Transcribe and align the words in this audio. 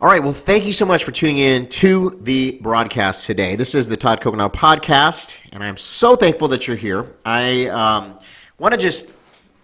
All 0.00 0.08
right, 0.08 0.22
well, 0.22 0.32
thank 0.32 0.64
you 0.64 0.72
so 0.72 0.86
much 0.86 1.02
for 1.02 1.10
tuning 1.10 1.38
in 1.38 1.68
to 1.70 2.10
the 2.20 2.60
broadcast 2.62 3.26
today. 3.26 3.56
This 3.56 3.74
is 3.74 3.88
the 3.88 3.96
Todd 3.96 4.20
Coconato 4.20 4.52
podcast, 4.52 5.40
and 5.50 5.60
I'm 5.60 5.76
so 5.76 6.14
thankful 6.14 6.46
that 6.48 6.68
you're 6.68 6.76
here. 6.76 7.16
I 7.24 7.66
um, 7.66 8.16
want 8.60 8.74
to 8.74 8.80
just 8.80 9.06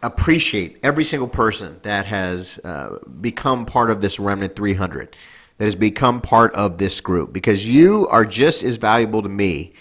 appreciate 0.03 0.81
every 0.83 1.05
single 1.05 1.29
person 1.29 1.79
that 1.83 2.07
has 2.07 2.59
uh, 2.65 2.99
become 3.21 3.65
part 3.65 3.93
of 3.93 4.01
this 4.01 4.19
Remnant 4.19 4.57
300, 4.57 5.15
that 5.59 5.65
has 5.67 5.77
become 5.77 6.21
part 6.21 6.53
of 6.57 6.79
this 6.79 7.01
group, 7.01 7.33
because 7.33 7.69
you 7.69 8.09
are 8.09 8.25
just 8.25 8.65
as 8.65 8.75
valuable 8.75 9.23
to 9.23 9.29
me 9.29 9.73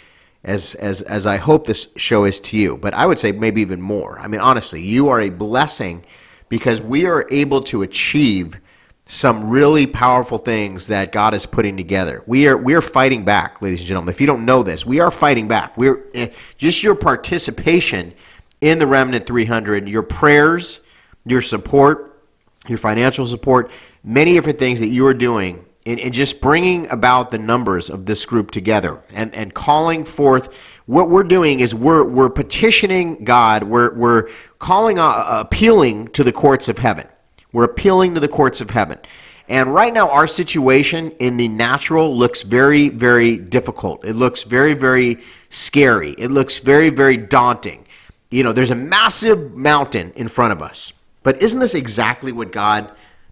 as, 0.43 0.75
as, 0.75 1.01
as 1.01 1.25
I 1.25 1.37
hope 1.37 1.65
this 1.65 1.87
show 1.95 2.25
is 2.25 2.39
to 2.41 2.57
you. 2.57 2.77
But 2.77 2.93
I 2.93 3.07
would 3.07 3.17
say 3.17 3.31
maybe 3.31 3.61
even 3.61 3.81
more. 3.81 4.19
I 4.19 4.27
mean, 4.27 4.39
honestly, 4.39 4.83
you 4.83 5.09
are 5.09 5.19
a 5.19 5.31
blessing 5.31 6.05
because 6.47 6.79
we 6.79 7.07
are 7.07 7.27
able 7.31 7.59
to 7.61 7.81
achieve 7.81 8.59
some 9.05 9.49
really 9.49 9.85
powerful 9.85 10.37
things 10.37 10.87
that 10.87 11.11
God 11.11 11.33
is 11.33 11.45
putting 11.45 11.75
together. 11.75 12.23
We 12.25 12.47
are 12.47 12.57
we 12.57 12.73
are 12.73 12.81
fighting 12.81 13.25
back, 13.25 13.61
ladies 13.61 13.81
and 13.81 13.87
gentlemen. 13.87 14.13
If 14.13 14.21
you 14.21 14.27
don't 14.27 14.45
know 14.45 14.63
this, 14.63 14.85
we 14.85 14.99
are 14.99 15.11
fighting 15.11 15.47
back. 15.47 15.77
We're 15.77 16.07
eh, 16.13 16.29
just 16.57 16.83
your 16.83 16.95
participation 16.95 18.13
in 18.61 18.79
the 18.79 18.87
Remnant 18.87 19.27
300, 19.27 19.89
your 19.89 20.03
prayers, 20.03 20.79
your 21.25 21.41
support, 21.41 22.21
your 22.67 22.77
financial 22.77 23.25
support, 23.25 23.71
many 24.03 24.33
different 24.33 24.57
things 24.57 24.79
that 24.79 24.87
you 24.87 25.05
are 25.05 25.13
doing 25.13 25.65
and, 25.85 25.99
in 25.99 26.13
just 26.13 26.39
bringing 26.39 26.89
about 26.89 27.31
the 27.31 27.37
numbers 27.37 27.89
of 27.89 28.05
this 28.05 28.25
group 28.25 28.51
together 28.51 29.03
and, 29.09 29.33
and 29.35 29.53
calling 29.53 30.05
forth 30.05 30.79
what 30.85 31.09
we're 31.09 31.23
doing 31.23 31.59
is 31.61 31.73
we're, 31.73 32.05
we're 32.05 32.29
petitioning 32.29 33.23
God, 33.23 33.63
we're, 33.63 33.93
we're 33.95 34.29
calling, 34.59 34.99
uh, 34.99 35.25
appealing 35.27 36.09
to 36.09 36.23
the 36.23 36.31
courts 36.31 36.67
of 36.67 36.77
heaven. 36.77 37.07
We're 37.53 37.63
appealing 37.63 38.15
to 38.15 38.19
the 38.19 38.27
courts 38.27 38.59
of 38.59 38.71
heaven. 38.71 38.99
And 39.47 39.73
right 39.73 39.93
now, 39.93 40.09
our 40.09 40.27
situation 40.27 41.11
in 41.19 41.37
the 41.37 41.47
natural 41.47 42.15
looks 42.15 42.41
very, 42.41 42.89
very 42.89 43.37
difficult. 43.37 44.05
It 44.05 44.13
looks 44.13 44.43
very, 44.43 44.73
very 44.73 45.19
scary. 45.49 46.11
It 46.17 46.31
looks 46.31 46.59
very, 46.59 46.89
very 46.89 47.17
daunting. 47.17 47.85
You 48.31 48.43
know, 48.43 48.51
there's 48.51 48.71
a 48.71 48.75
massive 48.75 49.55
mountain 49.55 50.11
in 50.15 50.27
front 50.27 50.53
of 50.53 50.61
us. 50.61 50.93
But 51.21 51.41
isn't 51.41 51.59
this 51.59 51.75
exactly 51.75 52.31
what 52.31 52.51
God 52.51 52.91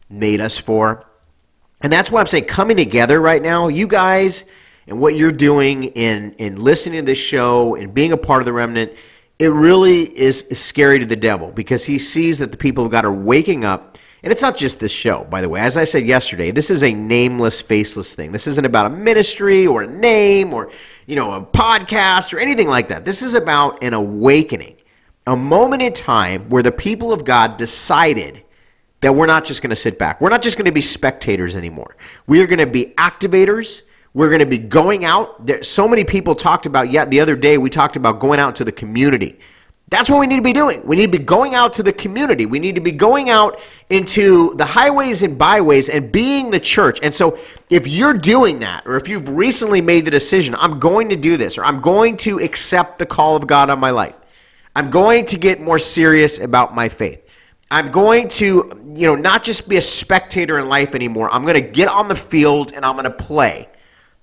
made 0.09 0.41
us 0.41 0.58
for? 0.58 1.06
And 1.81 1.91
that's 1.91 2.11
why 2.11 2.19
I'm 2.19 2.28
saying 2.28 2.45
coming 2.45 2.78
together 2.78 3.19
right 3.19 3.41
now, 3.41 3.67
you 3.67 3.88
guys 3.88 4.45
and 4.88 5.00
what 5.00 5.16
you're 5.16 5.31
doing 5.31 5.85
in, 5.85 6.33
in 6.33 6.61
listening 6.61 7.00
to 7.00 7.06
this 7.06 7.17
show 7.17 7.75
and 7.75 7.94
being 7.94 8.11
a 8.11 8.17
part 8.17 8.41
of 8.41 8.45
the 8.45 8.53
remnant, 8.53 8.91
it 9.39 9.47
really 9.47 10.03
is, 10.03 10.45
scary 10.52 11.00
to 11.00 11.06
the 11.06 11.16
devil 11.16 11.52
because 11.52 11.85
he 11.85 11.97
sees 11.97 12.39
that 12.39 12.52
the 12.52 12.58
people 12.58 12.85
of 12.85 12.91
God 12.91 13.06
are 13.06 13.11
waking 13.11 13.66
up 13.66 13.97
and 14.23 14.31
it's 14.31 14.41
not 14.41 14.55
just 14.55 14.80
this 14.80 14.91
show, 14.91 15.23
by 15.23 15.41
the 15.41 15.50
way. 15.50 15.59
As 15.59 15.77
I 15.77 15.83
said 15.83 16.05
yesterday, 16.05 16.52
this 16.52 16.69
is 16.69 16.83
a 16.83 16.94
nameless, 16.94 17.59
faceless 17.59 18.14
thing. 18.14 18.31
This 18.31 18.45
isn't 18.45 18.66
about 18.66 18.86
a 18.86 18.89
ministry 18.89 19.66
or 19.66 19.81
a 19.81 19.88
name 19.88 20.53
or, 20.53 20.72
you 21.08 21.16
know, 21.16 21.31
a 21.31 21.41
podcast 21.41 22.31
or 22.33 22.39
anything 22.39 22.67
like 22.67 22.89
that. 22.89 23.03
This 23.03 23.23
is 23.23 23.33
about 23.33 23.83
an 23.83 23.94
awakening, 23.94 24.75
a 25.25 25.36
moment 25.36 25.81
in 25.81 25.94
time 25.94 26.50
where 26.50 26.61
the 26.61 26.72
people 26.72 27.11
of 27.11 27.25
God 27.25 27.58
decided 27.58 28.44
that 29.00 29.16
we're 29.16 29.25
not 29.25 29.44
just 29.44 29.63
going 29.63 29.72
to 29.72 29.75
sit 29.75 29.97
back. 29.97 30.22
We're 30.22 30.30
not 30.30 30.44
just 30.44 30.56
going 30.56 30.66
to 30.66 30.72
be 30.72 30.83
spectators 30.83 31.56
anymore. 31.56 31.97
We 32.28 32.44
are 32.44 32.47
going 32.47 32.59
to 32.59 32.67
be 32.67 32.94
activators. 32.97 33.81
We're 34.13 34.30
going 34.30 34.41
to 34.41 34.45
be 34.45 34.59
going 34.59 35.03
out. 35.03 35.50
So 35.66 35.88
many 35.88 36.03
people 36.03 36.35
talked 36.35 36.67
about, 36.67 36.91
yet 36.91 37.09
the 37.09 37.22
other 37.22 37.35
day, 37.35 37.58
we 37.58 37.72
talked 37.72 37.95
about 37.95 38.19
going 38.19 38.39
out 38.39 38.58
to 38.58 38.63
the 38.63 38.72
community. 38.72 39.39
That's 39.92 40.09
what 40.09 40.22
we 40.22 40.28
need 40.28 40.38
to 40.38 40.42
be 40.42 40.53
doing. 40.53 40.81
We 40.86 40.95
need 40.95 41.11
to 41.11 41.20
be 41.20 41.23
going 41.23 41.53
out 41.53 41.73
to 41.73 41.84
the 41.84 41.92
community. 41.92 42.45
We 42.45 42.59
need 42.59 42.75
to 42.75 42.81
be 42.81 42.94
going 42.94 43.30
out 43.30 43.59
into 43.89 44.56
the 44.56 44.64
highways 44.64 45.22
and 45.22 45.38
byways 45.38 45.89
and 45.89 46.09
being 46.09 46.50
the 46.50 46.61
church. 46.61 47.00
And 47.03 47.14
so, 47.14 47.38
if 47.70 47.89
you're 47.89 48.14
doing 48.14 48.59
that, 48.59 48.84
or 48.86 48.95
if 48.95 49.09
you've 49.09 49.28
recently 49.28 49.81
made 49.81 50.06
the 50.06 50.12
decision, 50.12 50.56
I'm 50.56 50.80
going 50.80 51.09
to 51.09 51.17
do 51.17 51.36
this, 51.36 51.58
or 51.58 51.66
I'm 51.66 51.81
going 51.81 52.16
to 52.17 52.39
accept 52.39 53.00
the 53.00 53.06
call 53.06 53.36
of 53.36 53.47
God 53.47 53.69
on 53.69 53.81
my 53.81 53.92
life, 53.92 54.17
I'm 54.78 54.89
going 54.89 55.25
to 55.25 55.38
get 55.38 55.59
more 55.59 55.78
serious 55.78 56.40
about 56.40 56.73
my 56.73 56.88
faith. 56.88 57.22
I'm 57.69 57.91
going 57.91 58.29
to, 58.29 58.94
you 58.96 59.08
know, 59.08 59.16
not 59.16 59.44
just 59.44 59.68
be 59.68 59.75
a 59.75 59.81
spectator 59.81 60.58
in 60.58 60.69
life 60.69 60.96
anymore. 60.96 61.29
I'm 61.34 61.41
going 61.41 61.62
to 61.62 61.69
get 61.69 61.90
on 61.90 62.08
the 62.08 62.16
field 62.16 62.72
and 62.72 62.85
I'm 62.85 62.96
going 62.96 63.03
to 63.03 63.12
play 63.12 63.68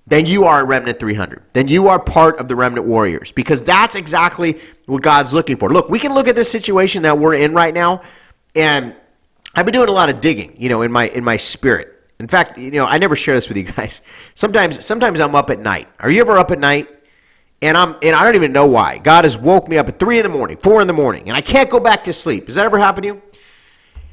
then 0.09 0.25
you 0.25 0.45
are 0.45 0.61
a 0.61 0.65
remnant 0.65 0.99
300. 0.99 1.43
Then 1.53 1.67
you 1.67 1.87
are 1.87 1.99
part 1.99 2.39
of 2.39 2.47
the 2.47 2.55
remnant 2.55 2.87
warriors 2.87 3.31
because 3.31 3.63
that's 3.63 3.95
exactly 3.95 4.59
what 4.89 5.01
God's 5.01 5.33
looking 5.33 5.57
for. 5.57 5.69
Look, 5.69 5.89
we 5.89 5.99
can 5.99 6.13
look 6.13 6.27
at 6.27 6.35
this 6.35 6.51
situation 6.51 7.03
that 7.03 7.17
we're 7.17 7.35
in 7.35 7.53
right 7.53 7.73
now 7.73 8.01
and 8.55 8.95
I've 9.55 9.65
been 9.65 9.73
doing 9.73 9.89
a 9.89 9.93
lot 9.93 10.09
of 10.09 10.21
digging, 10.21 10.55
you 10.57 10.69
know, 10.69 10.81
in 10.81 10.91
my 10.91 11.07
in 11.07 11.23
my 11.23 11.37
spirit. 11.37 11.95
In 12.19 12.27
fact, 12.27 12.57
you 12.57 12.71
know, 12.71 12.85
I 12.85 12.97
never 12.97 13.15
share 13.15 13.35
this 13.35 13.47
with 13.47 13.57
you 13.57 13.63
guys. 13.75 14.01
Sometimes 14.35 14.83
sometimes 14.83 15.19
I'm 15.19 15.35
up 15.35 15.49
at 15.49 15.59
night. 15.59 15.87
Are 15.99 16.09
you 16.09 16.21
ever 16.21 16.37
up 16.37 16.51
at 16.51 16.59
night? 16.59 16.87
And 17.61 17.75
I'm 17.77 17.95
and 18.01 18.15
I 18.15 18.23
don't 18.23 18.35
even 18.35 18.53
know 18.53 18.67
why. 18.67 18.99
God 18.99 19.25
has 19.25 19.37
woke 19.37 19.67
me 19.67 19.77
up 19.77 19.87
at 19.87 19.99
three 19.99 20.17
in 20.17 20.23
the 20.23 20.29
morning, 20.29 20.57
four 20.57 20.81
in 20.81 20.87
the 20.87 20.93
morning, 20.93 21.27
and 21.27 21.35
I 21.35 21.41
can't 21.41 21.69
go 21.69 21.79
back 21.79 22.03
to 22.05 22.13
sleep. 22.13 22.47
Has 22.47 22.55
that 22.55 22.65
ever 22.65 22.79
happened 22.79 23.03
to 23.03 23.07
you? 23.07 23.21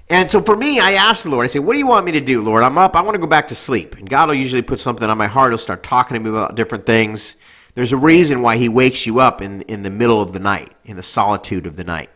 And 0.08 0.31
so 0.31 0.41
for 0.41 0.54
me, 0.54 0.78
I 0.78 0.93
asked 0.93 1.25
the 1.25 1.31
Lord, 1.31 1.44
I 1.44 1.48
said, 1.48 1.64
What 1.64 1.72
do 1.72 1.78
you 1.78 1.87
want 1.87 2.06
me 2.06 2.12
to 2.12 2.20
do, 2.20 2.41
Lord? 2.41 2.62
I'm 2.62 2.78
up. 2.78 2.97
I 2.97 3.03
want 3.03 3.14
to 3.14 3.20
go 3.20 3.26
back 3.26 3.48
to 3.48 3.54
sleep. 3.54 3.97
And 3.97 4.08
God 4.08 4.28
will 4.28 4.37
usually 4.37 4.62
put 4.62 4.78
something 4.78 5.08
on 5.08 5.19
my 5.19 5.26
heart. 5.26 5.50
He'll 5.50 5.58
start 5.58 5.82
talking 5.82 6.16
to 6.16 6.20
me 6.20 6.31
about 6.31 6.54
different 6.54 6.87
things. 6.87 7.37
There's 7.76 7.92
a 7.92 7.97
reason 7.97 8.41
why 8.41 8.56
He 8.56 8.70
wakes 8.70 9.04
you 9.06 9.20
up 9.20 9.42
in, 9.42 9.60
in 9.62 9.82
the 9.82 9.91
middle 9.91 10.22
of 10.22 10.32
the 10.32 10.41
night, 10.41 10.75
in 10.87 10.97
the 10.97 11.03
solitude 11.03 11.66
of 11.66 11.76
the 11.76 11.84
night. 11.84 12.09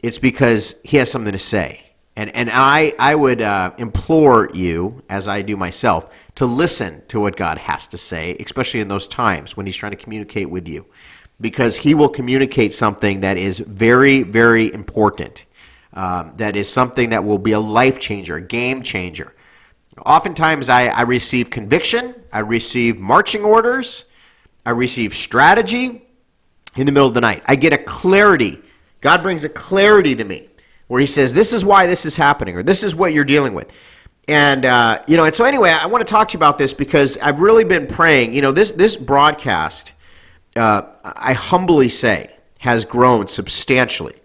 It's 0.00 0.18
because 0.18 0.74
He 0.84 0.96
has 0.96 1.10
something 1.10 1.32
to 1.32 1.38
say. 1.38 1.92
And, 2.16 2.34
and 2.34 2.48
I, 2.50 2.94
I 2.98 3.14
would 3.14 3.42
uh, 3.42 3.72
implore 3.76 4.50
you, 4.54 5.02
as 5.10 5.28
I 5.28 5.42
do 5.42 5.54
myself, 5.54 6.10
to 6.36 6.46
listen 6.46 7.02
to 7.08 7.20
what 7.20 7.36
God 7.36 7.58
has 7.58 7.86
to 7.88 7.98
say, 7.98 8.38
especially 8.40 8.80
in 8.80 8.88
those 8.88 9.06
times 9.06 9.54
when 9.54 9.66
He's 9.66 9.76
trying 9.76 9.92
to 9.92 10.02
communicate 10.02 10.48
with 10.48 10.66
you. 10.66 10.86
Because 11.42 11.76
He 11.76 11.94
will 11.94 12.08
communicate 12.08 12.72
something 12.72 13.20
that 13.20 13.36
is 13.36 13.58
very, 13.58 14.22
very 14.22 14.72
important 14.72 15.44
um, 15.92 16.32
that 16.38 16.56
is 16.56 16.70
something 16.70 17.10
that 17.10 17.22
will 17.22 17.38
be 17.38 17.52
a 17.52 17.60
life 17.60 17.98
changer, 17.98 18.36
a 18.36 18.40
game 18.40 18.82
changer. 18.82 19.34
Oftentimes, 20.06 20.70
I, 20.70 20.86
I 20.86 21.02
receive 21.02 21.50
conviction, 21.50 22.14
I 22.32 22.38
receive 22.38 22.98
marching 22.98 23.44
orders, 23.44 24.05
I 24.66 24.70
receive 24.70 25.14
strategy 25.14 26.02
in 26.74 26.86
the 26.86 26.92
middle 26.92 27.06
of 27.06 27.14
the 27.14 27.20
night. 27.20 27.44
I 27.46 27.54
get 27.54 27.72
a 27.72 27.78
clarity. 27.78 28.60
God 29.00 29.22
brings 29.22 29.44
a 29.44 29.48
clarity 29.48 30.16
to 30.16 30.24
me 30.24 30.48
where 30.88 31.00
He 31.00 31.06
says, 31.06 31.32
This 31.32 31.52
is 31.52 31.64
why 31.64 31.86
this 31.86 32.04
is 32.04 32.16
happening, 32.16 32.56
or 32.56 32.64
this 32.64 32.82
is 32.82 32.94
what 32.94 33.14
you're 33.14 33.24
dealing 33.24 33.54
with. 33.54 33.72
And 34.28 34.64
uh, 34.64 35.02
you 35.06 35.16
know, 35.16 35.24
and 35.24 35.34
so 35.34 35.44
anyway, 35.44 35.70
I 35.70 35.86
want 35.86 36.04
to 36.04 36.10
talk 36.10 36.28
to 36.28 36.34
you 36.34 36.38
about 36.38 36.58
this 36.58 36.74
because 36.74 37.16
I've 37.18 37.38
really 37.38 37.62
been 37.62 37.86
praying. 37.86 38.34
You 38.34 38.42
know, 38.42 38.50
this 38.50 38.72
this 38.72 38.96
broadcast, 38.96 39.92
uh, 40.56 40.82
I 41.04 41.32
humbly 41.32 41.88
say, 41.88 42.34
has 42.58 42.84
grown 42.84 43.28
substantially, 43.28 44.16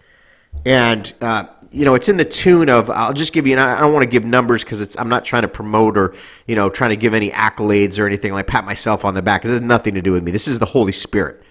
and 0.65 1.13
uh, 1.21 1.45
you 1.71 1.85
know, 1.85 1.95
it's 1.95 2.09
in 2.09 2.17
the 2.17 2.25
tune 2.25 2.69
of. 2.69 2.89
I'll 2.89 3.13
just 3.13 3.31
give 3.31 3.47
you. 3.47 3.53
And 3.53 3.61
I 3.61 3.79
don't 3.79 3.93
want 3.93 4.03
to 4.03 4.09
give 4.09 4.25
numbers 4.25 4.63
because 4.63 4.95
I'm 4.97 5.07
not 5.07 5.23
trying 5.23 5.43
to 5.43 5.47
promote 5.47 5.97
or 5.97 6.13
you 6.45 6.55
know 6.55 6.69
trying 6.69 6.89
to 6.89 6.97
give 6.97 7.13
any 7.13 7.31
accolades 7.31 7.97
or 7.97 8.05
anything 8.05 8.33
like 8.33 8.47
pat 8.47 8.65
myself 8.65 9.05
on 9.05 9.13
the 9.13 9.21
back. 9.21 9.41
Because 9.41 9.51
it 9.51 9.61
has 9.61 9.61
nothing 9.61 9.93
to 9.93 10.01
do 10.01 10.11
with 10.11 10.23
me. 10.23 10.31
This 10.31 10.47
is 10.47 10.59
the 10.59 10.65
Holy 10.65 10.91
Spirit. 10.91 11.41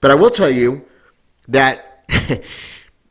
But 0.00 0.12
I 0.12 0.14
will 0.14 0.30
tell 0.30 0.50
you 0.50 0.84
that 1.48 2.08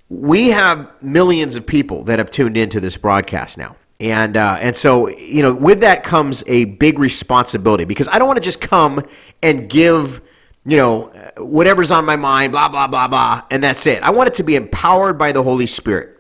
we 0.10 0.50
have 0.50 1.04
millions 1.04 1.56
of 1.56 1.68
people 1.68 2.04
that 2.06 2.18
have 2.20 2.32
tuned 2.32 2.56
into 2.56 2.80
this 2.80 2.96
broadcast 2.96 3.58
now. 3.58 3.76
And 4.00 4.38
uh, 4.38 4.58
and 4.62 4.76
so 4.76 5.10
you 5.10 5.42
know, 5.42 5.54
with 5.54 5.82
that 5.82 6.04
comes 6.04 6.46
a 6.48 6.66
big 6.66 6.98
responsibility 6.98 7.84
because 7.84 8.08
I 8.08 8.20
don't 8.20 8.28
want 8.28 8.38
to 8.38 8.44
just 8.44 8.62
come 8.62 9.02
and 9.44 9.70
give 9.70 10.22
you 10.64 10.78
know 10.78 11.12
whatever's 11.38 11.92
on 11.92 12.06
my 12.06 12.16
mind, 12.16 12.54
blah 12.54 12.70
blah 12.70 12.88
blah 12.88 13.10
blah, 13.10 13.42
and 13.52 13.62
that's 13.62 13.86
it. 13.86 14.02
I 14.02 14.12
want 14.12 14.30
it 14.30 14.36
to 14.36 14.44
be 14.44 14.56
empowered 14.56 15.18
by 15.18 15.34
the 15.34 15.44
Holy 15.44 15.66
Spirit. 15.66 16.17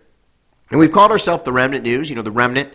And 0.69 0.79
we've 0.79 0.91
called 0.91 1.11
ourselves 1.11 1.43
the 1.43 1.53
Remnant 1.53 1.83
News, 1.83 2.09
you 2.09 2.15
know, 2.15 2.21
the 2.21 2.31
Remnant, 2.31 2.73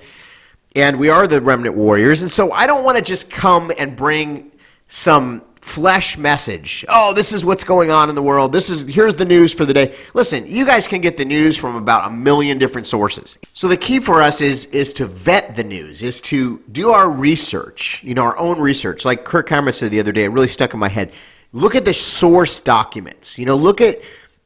and 0.74 0.98
we 0.98 1.10
are 1.10 1.26
the 1.26 1.40
Remnant 1.40 1.76
Warriors. 1.76 2.22
And 2.22 2.30
so 2.30 2.52
I 2.52 2.66
don't 2.66 2.84
want 2.84 2.96
to 2.98 3.04
just 3.04 3.30
come 3.30 3.70
and 3.78 3.94
bring 3.94 4.52
some 4.88 5.42
flesh 5.62 6.18
message. 6.18 6.84
Oh, 6.88 7.14
this 7.14 7.32
is 7.32 7.44
what's 7.44 7.62
going 7.62 7.90
on 7.90 8.08
in 8.08 8.16
the 8.16 8.22
world. 8.22 8.52
This 8.52 8.68
is 8.68 8.88
here's 8.88 9.14
the 9.14 9.24
news 9.24 9.52
for 9.52 9.64
the 9.64 9.72
day. 9.72 9.94
Listen, 10.12 10.44
you 10.46 10.66
guys 10.66 10.88
can 10.88 11.00
get 11.00 11.16
the 11.16 11.24
news 11.24 11.56
from 11.56 11.76
about 11.76 12.10
a 12.10 12.10
million 12.12 12.58
different 12.58 12.86
sources. 12.86 13.38
So 13.52 13.68
the 13.68 13.76
key 13.76 14.00
for 14.00 14.20
us 14.20 14.40
is 14.40 14.66
is 14.66 14.92
to 14.94 15.06
vet 15.06 15.54
the 15.54 15.62
news, 15.62 16.02
is 16.02 16.20
to 16.22 16.60
do 16.72 16.90
our 16.90 17.08
research, 17.10 18.02
you 18.02 18.14
know, 18.14 18.24
our 18.24 18.36
own 18.38 18.60
research. 18.60 19.04
Like 19.04 19.24
Kirk 19.24 19.48
Cameron 19.48 19.72
said 19.72 19.92
the 19.92 20.00
other 20.00 20.12
day, 20.12 20.24
it 20.24 20.32
really 20.32 20.48
stuck 20.48 20.74
in 20.74 20.80
my 20.80 20.88
head. 20.88 21.12
Look 21.52 21.76
at 21.76 21.84
the 21.84 21.94
source 21.94 22.58
documents. 22.58 23.38
You 23.38 23.46
know, 23.46 23.56
look 23.56 23.80
at 23.80 24.00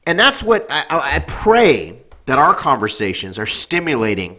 and 0.06 0.18
that's 0.18 0.42
what 0.42 0.66
I, 0.70 0.84
I 0.90 1.18
pray 1.20 1.98
that 2.26 2.38
our 2.38 2.54
conversations 2.54 3.38
are 3.38 3.46
stimulating 3.46 4.38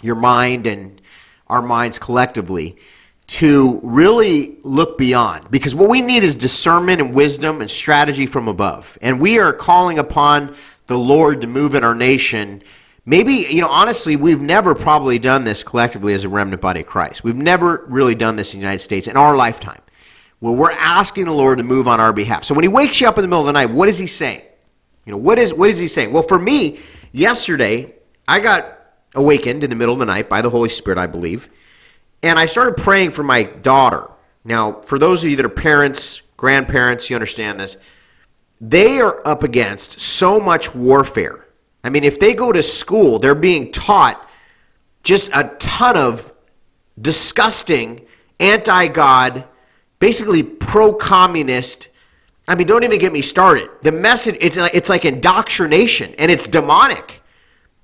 your 0.00 0.14
mind 0.14 0.66
and 0.66 1.00
our 1.48 1.62
minds 1.62 1.98
collectively 1.98 2.76
to 3.26 3.80
really 3.82 4.58
look 4.62 4.96
beyond. 4.96 5.50
Because 5.50 5.74
what 5.74 5.90
we 5.90 6.00
need 6.00 6.22
is 6.22 6.36
discernment 6.36 7.00
and 7.00 7.14
wisdom 7.14 7.60
and 7.60 7.70
strategy 7.70 8.26
from 8.26 8.48
above. 8.48 8.96
And 9.02 9.20
we 9.20 9.38
are 9.38 9.52
calling 9.52 9.98
upon 9.98 10.54
the 10.86 10.98
Lord 10.98 11.42
to 11.42 11.46
move 11.46 11.74
in 11.74 11.84
our 11.84 11.94
nation 11.94 12.62
maybe, 13.08 13.46
you 13.48 13.62
know, 13.62 13.70
honestly, 13.70 14.16
we've 14.16 14.40
never 14.40 14.74
probably 14.74 15.18
done 15.18 15.42
this 15.42 15.62
collectively 15.62 16.12
as 16.12 16.24
a 16.24 16.28
remnant 16.28 16.60
body 16.60 16.80
of 16.80 16.86
Christ. 16.86 17.24
We've 17.24 17.36
never 17.36 17.86
really 17.88 18.14
done 18.14 18.36
this 18.36 18.52
in 18.52 18.60
the 18.60 18.64
United 18.64 18.80
States 18.80 19.08
in 19.08 19.16
our 19.16 19.34
lifetime 19.34 19.80
where 20.40 20.52
we're 20.52 20.72
asking 20.72 21.24
the 21.24 21.32
Lord 21.32 21.58
to 21.58 21.64
move 21.64 21.88
on 21.88 22.00
our 22.00 22.12
behalf. 22.12 22.44
So 22.44 22.54
when 22.54 22.64
he 22.64 22.68
wakes 22.68 23.00
you 23.00 23.08
up 23.08 23.16
in 23.16 23.22
the 23.22 23.28
middle 23.28 23.40
of 23.40 23.46
the 23.46 23.52
night, 23.52 23.70
what 23.70 23.88
is 23.88 23.98
he 23.98 24.06
saying? 24.06 24.42
You 25.06 25.12
know, 25.12 25.18
what 25.18 25.38
is 25.38 25.54
what 25.54 25.70
is 25.70 25.78
he 25.78 25.88
saying? 25.88 26.12
Well, 26.12 26.22
for 26.22 26.38
me, 26.38 26.80
yesterday, 27.12 27.94
I 28.26 28.40
got 28.40 28.78
awakened 29.14 29.64
in 29.64 29.70
the 29.70 29.76
middle 29.76 29.94
of 29.94 29.98
the 29.98 30.06
night 30.06 30.28
by 30.28 30.42
the 30.42 30.50
Holy 30.50 30.68
Spirit, 30.68 30.98
I 30.98 31.06
believe, 31.06 31.48
and 32.22 32.38
I 32.38 32.46
started 32.46 32.76
praying 32.76 33.10
for 33.10 33.22
my 33.22 33.44
daughter. 33.44 34.10
Now, 34.44 34.80
for 34.80 34.98
those 34.98 35.24
of 35.24 35.30
you 35.30 35.36
that 35.36 35.44
are 35.44 35.50
parents, 35.50 36.22
grandparents, 36.36 37.10
you 37.10 37.16
understand 37.16 37.60
this. 37.60 37.76
They 38.60 39.00
are 39.00 39.26
up 39.26 39.42
against 39.42 40.00
so 40.00 40.40
much 40.40 40.74
warfare. 40.74 41.46
I 41.84 41.90
mean, 41.90 42.04
if 42.04 42.18
they 42.18 42.34
go 42.34 42.50
to 42.50 42.62
school, 42.62 43.18
they're 43.18 43.34
being 43.34 43.70
taught 43.70 44.26
just 45.02 45.30
a 45.34 45.54
ton 45.58 45.96
of 45.96 46.32
disgusting, 47.00 48.06
anti 48.40 48.88
God, 48.88 49.44
basically 50.00 50.42
pro 50.42 50.92
communist. 50.92 51.88
I 52.48 52.54
mean, 52.54 52.66
don't 52.66 52.82
even 52.82 52.98
get 52.98 53.12
me 53.12 53.20
started. 53.20 53.68
The 53.82 53.92
message, 53.92 54.36
it's 54.40 54.56
like, 54.56 54.74
it's 54.74 54.88
like 54.88 55.04
indoctrination 55.04 56.14
and 56.18 56.30
it's 56.30 56.46
demonic. 56.46 57.22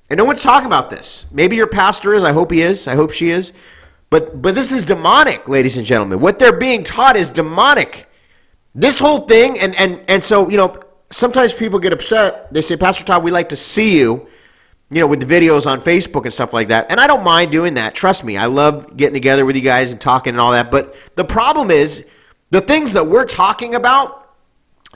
And 0.08 0.18
no 0.18 0.24
one's 0.24 0.42
talking 0.42 0.66
about 0.66 0.90
this. 0.90 1.26
Maybe 1.30 1.54
your 1.54 1.66
pastor 1.66 2.14
is. 2.14 2.24
I 2.24 2.32
hope 2.32 2.50
he 2.50 2.62
is. 2.62 2.88
I 2.88 2.94
hope 2.94 3.12
she 3.12 3.28
is. 3.28 3.52
But, 4.08 4.40
but 4.40 4.54
this 4.54 4.72
is 4.72 4.84
demonic, 4.86 5.48
ladies 5.48 5.76
and 5.76 5.84
gentlemen. 5.84 6.18
What 6.20 6.38
they're 6.38 6.58
being 6.58 6.82
taught 6.82 7.16
is 7.16 7.30
demonic. 7.30 8.08
This 8.74 8.98
whole 8.98 9.20
thing, 9.20 9.58
and, 9.60 9.74
and, 9.76 10.02
and 10.08 10.24
so, 10.24 10.48
you 10.48 10.56
know, 10.56 10.82
sometimes 11.10 11.52
people 11.52 11.78
get 11.78 11.92
upset. 11.92 12.52
They 12.52 12.62
say, 12.62 12.76
Pastor 12.76 13.04
Todd, 13.04 13.22
we 13.22 13.30
like 13.30 13.50
to 13.50 13.56
see 13.56 13.98
you, 13.98 14.26
you 14.90 15.00
know, 15.00 15.06
with 15.06 15.20
the 15.20 15.26
videos 15.26 15.66
on 15.66 15.80
Facebook 15.80 16.22
and 16.22 16.32
stuff 16.32 16.52
like 16.52 16.68
that. 16.68 16.90
And 16.90 17.00
I 17.00 17.06
don't 17.06 17.24
mind 17.24 17.52
doing 17.52 17.74
that. 17.74 17.94
Trust 17.94 18.24
me, 18.24 18.36
I 18.36 18.46
love 18.46 18.96
getting 18.96 19.14
together 19.14 19.44
with 19.44 19.56
you 19.56 19.62
guys 19.62 19.92
and 19.92 20.00
talking 20.00 20.32
and 20.32 20.40
all 20.40 20.52
that. 20.52 20.70
But 20.70 20.96
the 21.16 21.24
problem 21.24 21.70
is, 21.70 22.06
the 22.50 22.60
things 22.60 22.92
that 22.94 23.06
we're 23.06 23.26
talking 23.26 23.74
about, 23.74 24.23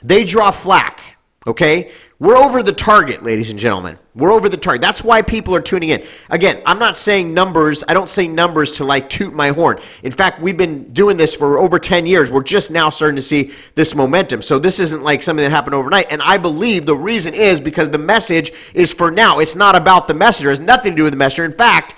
they 0.03 0.23
draw 0.23 0.51
flack, 0.51 1.17
okay? 1.45 1.91
We're 2.19 2.35
over 2.35 2.61
the 2.61 2.73
target, 2.73 3.23
ladies 3.23 3.49
and 3.49 3.57
gentlemen. 3.57 3.97
We're 4.13 4.33
over 4.33 4.49
the 4.49 4.57
target. 4.57 4.81
That's 4.81 5.05
why 5.05 5.21
people 5.21 5.55
are 5.55 5.61
tuning 5.61 5.89
in. 5.89 6.05
Again, 6.29 6.61
I'm 6.65 6.77
not 6.77 6.97
saying 6.97 7.33
numbers. 7.33 7.81
I 7.87 7.93
don't 7.93 8.09
say 8.09 8.27
numbers 8.27 8.73
to 8.77 8.83
like 8.83 9.07
toot 9.07 9.33
my 9.33 9.49
horn. 9.49 9.79
In 10.03 10.11
fact, 10.11 10.41
we've 10.41 10.57
been 10.57 10.91
doing 10.91 11.15
this 11.15 11.33
for 11.33 11.57
over 11.57 11.79
10 11.79 12.05
years. 12.05 12.29
We're 12.29 12.43
just 12.43 12.71
now 12.71 12.89
starting 12.89 13.15
to 13.15 13.21
see 13.21 13.53
this 13.73 13.95
momentum. 13.95 14.41
So 14.41 14.59
this 14.59 14.81
isn't 14.81 15.01
like 15.01 15.23
something 15.23 15.43
that 15.43 15.51
happened 15.51 15.75
overnight. 15.75 16.07
And 16.09 16.21
I 16.21 16.37
believe 16.37 16.85
the 16.85 16.95
reason 16.95 17.33
is 17.33 17.61
because 17.61 17.89
the 17.89 17.97
message 17.97 18.51
is 18.73 18.91
for 18.93 19.11
now. 19.11 19.39
It's 19.39 19.55
not 19.55 19.77
about 19.77 20.09
the 20.09 20.13
messenger. 20.13 20.49
It 20.49 20.57
has 20.57 20.59
nothing 20.59 20.91
to 20.91 20.97
do 20.97 21.03
with 21.03 21.13
the 21.13 21.17
messenger. 21.17 21.45
In 21.45 21.53
fact, 21.53 21.95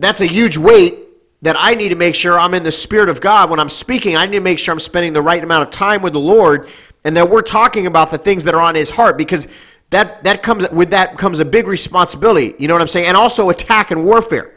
that's 0.00 0.20
a 0.20 0.26
huge 0.26 0.58
weight 0.58 0.98
that 1.42 1.54
I 1.58 1.74
need 1.74 1.90
to 1.90 1.94
make 1.94 2.14
sure 2.14 2.38
I'm 2.38 2.54
in 2.54 2.64
the 2.64 2.72
Spirit 2.72 3.08
of 3.08 3.20
God 3.20 3.48
when 3.48 3.60
I'm 3.60 3.68
speaking. 3.68 4.16
I 4.16 4.26
need 4.26 4.32
to 4.38 4.40
make 4.40 4.58
sure 4.58 4.72
I'm 4.72 4.80
spending 4.80 5.12
the 5.12 5.22
right 5.22 5.42
amount 5.42 5.68
of 5.68 5.70
time 5.70 6.02
with 6.02 6.12
the 6.12 6.20
Lord 6.20 6.68
and 7.04 7.16
that 7.16 7.28
we're 7.28 7.42
talking 7.42 7.86
about 7.86 8.10
the 8.10 8.18
things 8.18 8.44
that 8.44 8.54
are 8.54 8.60
on 8.60 8.74
his 8.74 8.90
heart 8.90 9.16
because 9.16 9.48
that 9.90 10.22
that 10.24 10.42
comes 10.42 10.68
with 10.70 10.90
that 10.90 11.16
comes 11.18 11.40
a 11.40 11.44
big 11.44 11.66
responsibility 11.66 12.54
you 12.58 12.68
know 12.68 12.74
what 12.74 12.82
i'm 12.82 12.88
saying? 12.88 13.06
And 13.06 13.16
also 13.16 13.50
attack 13.50 13.90
and 13.90 14.04
warfare. 14.04 14.56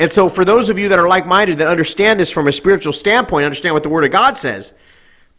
And 0.00 0.10
so 0.10 0.28
for 0.28 0.44
those 0.44 0.70
of 0.70 0.78
you 0.78 0.88
that 0.88 0.98
are 0.98 1.08
like-minded 1.08 1.58
that 1.58 1.68
understand 1.68 2.18
this 2.18 2.30
from 2.30 2.48
a 2.48 2.52
spiritual 2.52 2.92
standpoint 2.92 3.44
understand 3.44 3.74
what 3.74 3.82
the 3.82 3.88
word 3.88 4.04
of 4.04 4.10
god 4.10 4.36
says 4.36 4.74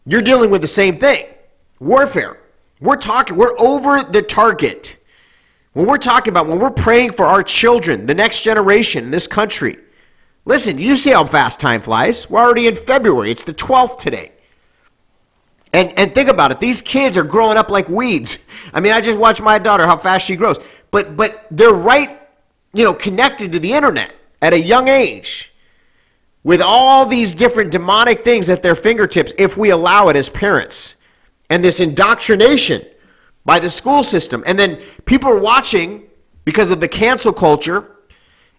you're 0.06 0.22
dealing 0.22 0.50
with 0.50 0.60
the 0.60 0.68
same 0.68 0.98
thing. 0.98 1.26
Warfare. 1.80 2.38
We're 2.80 2.96
talking 2.96 3.36
we're 3.36 3.58
over 3.58 4.02
the 4.02 4.22
target. 4.22 4.96
When 5.72 5.86
we're 5.86 5.98
talking 5.98 6.32
about 6.32 6.46
when 6.46 6.58
we're 6.58 6.70
praying 6.70 7.12
for 7.12 7.26
our 7.26 7.42
children 7.42 8.06
the 8.06 8.14
next 8.14 8.42
generation 8.42 9.04
in 9.04 9.10
this 9.10 9.26
country 9.26 9.76
listen 10.46 10.78
you 10.78 10.96
see 10.96 11.10
how 11.10 11.24
fast 11.26 11.60
time 11.60 11.82
flies. 11.82 12.28
We're 12.30 12.40
already 12.40 12.66
in 12.66 12.74
february. 12.74 13.30
It's 13.30 13.44
the 13.44 13.54
12th 13.54 14.00
today 14.00 14.32
and 15.72 15.92
and 15.98 16.14
think 16.14 16.28
about 16.28 16.50
it. 16.50 16.60
These 16.60 16.82
kids 16.82 17.16
are 17.16 17.24
growing 17.24 17.56
up 17.56 17.70
like 17.70 17.88
weeds. 17.88 18.44
I 18.72 18.80
mean, 18.80 18.92
I 18.92 19.00
just 19.00 19.18
watch 19.18 19.40
my 19.40 19.58
daughter 19.58 19.86
how 19.86 19.96
fast 19.96 20.26
she 20.26 20.36
grows. 20.36 20.58
But 20.90 21.16
but 21.16 21.46
they're 21.50 21.72
right, 21.72 22.20
you 22.72 22.84
know, 22.84 22.94
connected 22.94 23.52
to 23.52 23.58
the 23.58 23.72
internet 23.72 24.14
at 24.42 24.52
a 24.52 24.60
young 24.60 24.88
age 24.88 25.52
with 26.42 26.62
all 26.62 27.06
these 27.06 27.34
different 27.34 27.72
demonic 27.72 28.22
things 28.22 28.48
at 28.48 28.62
their 28.62 28.76
fingertips 28.76 29.34
if 29.38 29.56
we 29.56 29.70
allow 29.70 30.08
it 30.08 30.16
as 30.16 30.28
parents. 30.28 30.94
And 31.50 31.62
this 31.62 31.80
indoctrination 31.80 32.84
by 33.44 33.58
the 33.58 33.70
school 33.70 34.02
system. 34.02 34.42
And 34.46 34.58
then 34.58 34.80
people 35.06 35.30
are 35.30 35.38
watching 35.38 36.08
because 36.44 36.70
of 36.70 36.80
the 36.80 36.88
cancel 36.88 37.32
culture 37.32 37.96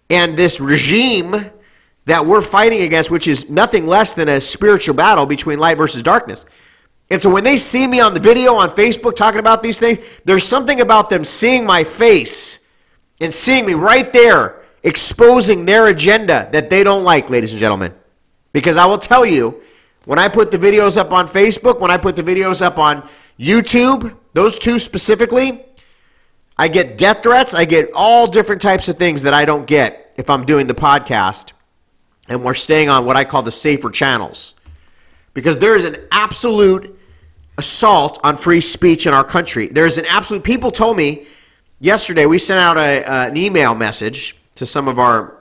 and 0.09 0.37
this 0.37 0.59
regime 0.59 1.51
that 2.05 2.25
we're 2.25 2.41
fighting 2.41 2.81
against, 2.81 3.11
which 3.11 3.27
is 3.27 3.49
nothing 3.49 3.85
less 3.85 4.13
than 4.13 4.29
a 4.29 4.39
spiritual 4.39 4.95
battle 4.95 5.25
between 5.25 5.59
light 5.59 5.77
versus 5.77 6.01
darkness. 6.01 6.45
And 7.09 7.21
so 7.21 7.31
when 7.31 7.43
they 7.43 7.57
see 7.57 7.87
me 7.87 7.99
on 8.01 8.13
the 8.13 8.19
video 8.19 8.55
on 8.55 8.69
Facebook 8.69 9.15
talking 9.15 9.39
about 9.39 9.63
these 9.63 9.79
things, 9.79 9.99
there's 10.25 10.45
something 10.45 10.81
about 10.81 11.09
them 11.09 11.23
seeing 11.23 11.65
my 11.65 11.83
face 11.83 12.59
and 13.21 13.33
seeing 13.33 13.65
me 13.65 13.73
right 13.73 14.11
there 14.11 14.63
exposing 14.83 15.65
their 15.65 15.87
agenda 15.87 16.49
that 16.51 16.69
they 16.69 16.83
don't 16.83 17.03
like, 17.03 17.29
ladies 17.29 17.51
and 17.51 17.59
gentlemen. 17.59 17.93
Because 18.51 18.77
I 18.77 18.85
will 18.85 18.97
tell 18.97 19.25
you, 19.25 19.61
when 20.05 20.19
I 20.19 20.27
put 20.27 20.51
the 20.51 20.57
videos 20.57 20.97
up 20.97 21.11
on 21.11 21.27
Facebook, 21.27 21.79
when 21.79 21.91
I 21.91 21.97
put 21.97 22.15
the 22.15 22.23
videos 22.23 22.61
up 22.61 22.77
on 22.77 23.07
YouTube, 23.39 24.15
those 24.33 24.57
two 24.59 24.79
specifically, 24.79 25.65
I 26.57 26.67
get 26.67 26.97
death 26.97 27.23
threats. 27.23 27.53
I 27.53 27.65
get 27.65 27.89
all 27.93 28.27
different 28.27 28.61
types 28.61 28.89
of 28.89 28.97
things 28.97 29.21
that 29.23 29.33
I 29.33 29.45
don't 29.45 29.67
get 29.67 30.13
if 30.17 30.29
I'm 30.29 30.45
doing 30.45 30.67
the 30.67 30.73
podcast 30.73 31.53
and 32.27 32.43
we're 32.43 32.55
staying 32.55 32.89
on 32.89 33.05
what 33.05 33.15
I 33.15 33.23
call 33.23 33.43
the 33.43 33.51
safer 33.51 33.89
channels. 33.89 34.55
Because 35.33 35.59
there 35.59 35.75
is 35.75 35.85
an 35.85 35.97
absolute 36.11 36.96
assault 37.57 38.19
on 38.23 38.37
free 38.37 38.61
speech 38.61 39.07
in 39.07 39.13
our 39.13 39.23
country. 39.23 39.67
There's 39.67 39.97
an 39.97 40.05
absolute. 40.05 40.43
People 40.43 40.71
told 40.71 40.97
me 40.97 41.27
yesterday. 41.79 42.25
We 42.25 42.37
sent 42.37 42.59
out 42.59 42.77
a, 42.77 43.03
uh, 43.03 43.27
an 43.27 43.37
email 43.37 43.75
message 43.75 44.37
to 44.55 44.65
some 44.65 44.87
of 44.87 44.99
our, 44.99 45.37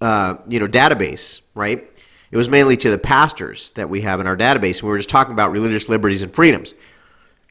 uh, 0.00 0.36
you 0.46 0.60
know, 0.60 0.68
database. 0.68 1.40
Right. 1.54 1.90
It 2.30 2.36
was 2.36 2.48
mainly 2.48 2.76
to 2.78 2.90
the 2.90 2.98
pastors 2.98 3.70
that 3.70 3.88
we 3.88 4.00
have 4.00 4.20
in 4.20 4.26
our 4.26 4.36
database. 4.36 4.82
We 4.82 4.88
were 4.88 4.96
just 4.96 5.08
talking 5.08 5.32
about 5.32 5.52
religious 5.52 5.88
liberties 5.88 6.22
and 6.22 6.34
freedoms. 6.34 6.74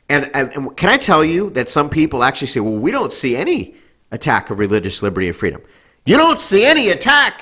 And, 0.09 0.29
and, 0.33 0.51
and 0.53 0.75
can 0.75 0.89
I 0.89 0.97
tell 0.97 1.23
you 1.23 1.49
that 1.51 1.69
some 1.69 1.89
people 1.89 2.23
actually 2.23 2.49
say, 2.49 2.59
well, 2.59 2.77
we 2.77 2.91
don't 2.91 3.13
see 3.13 3.37
any 3.37 3.75
attack 4.11 4.49
of 4.49 4.59
religious 4.59 5.01
liberty 5.01 5.27
and 5.27 5.35
freedom. 5.35 5.61
You 6.05 6.17
don't 6.17 6.39
see 6.39 6.65
any 6.65 6.89
attack 6.89 7.41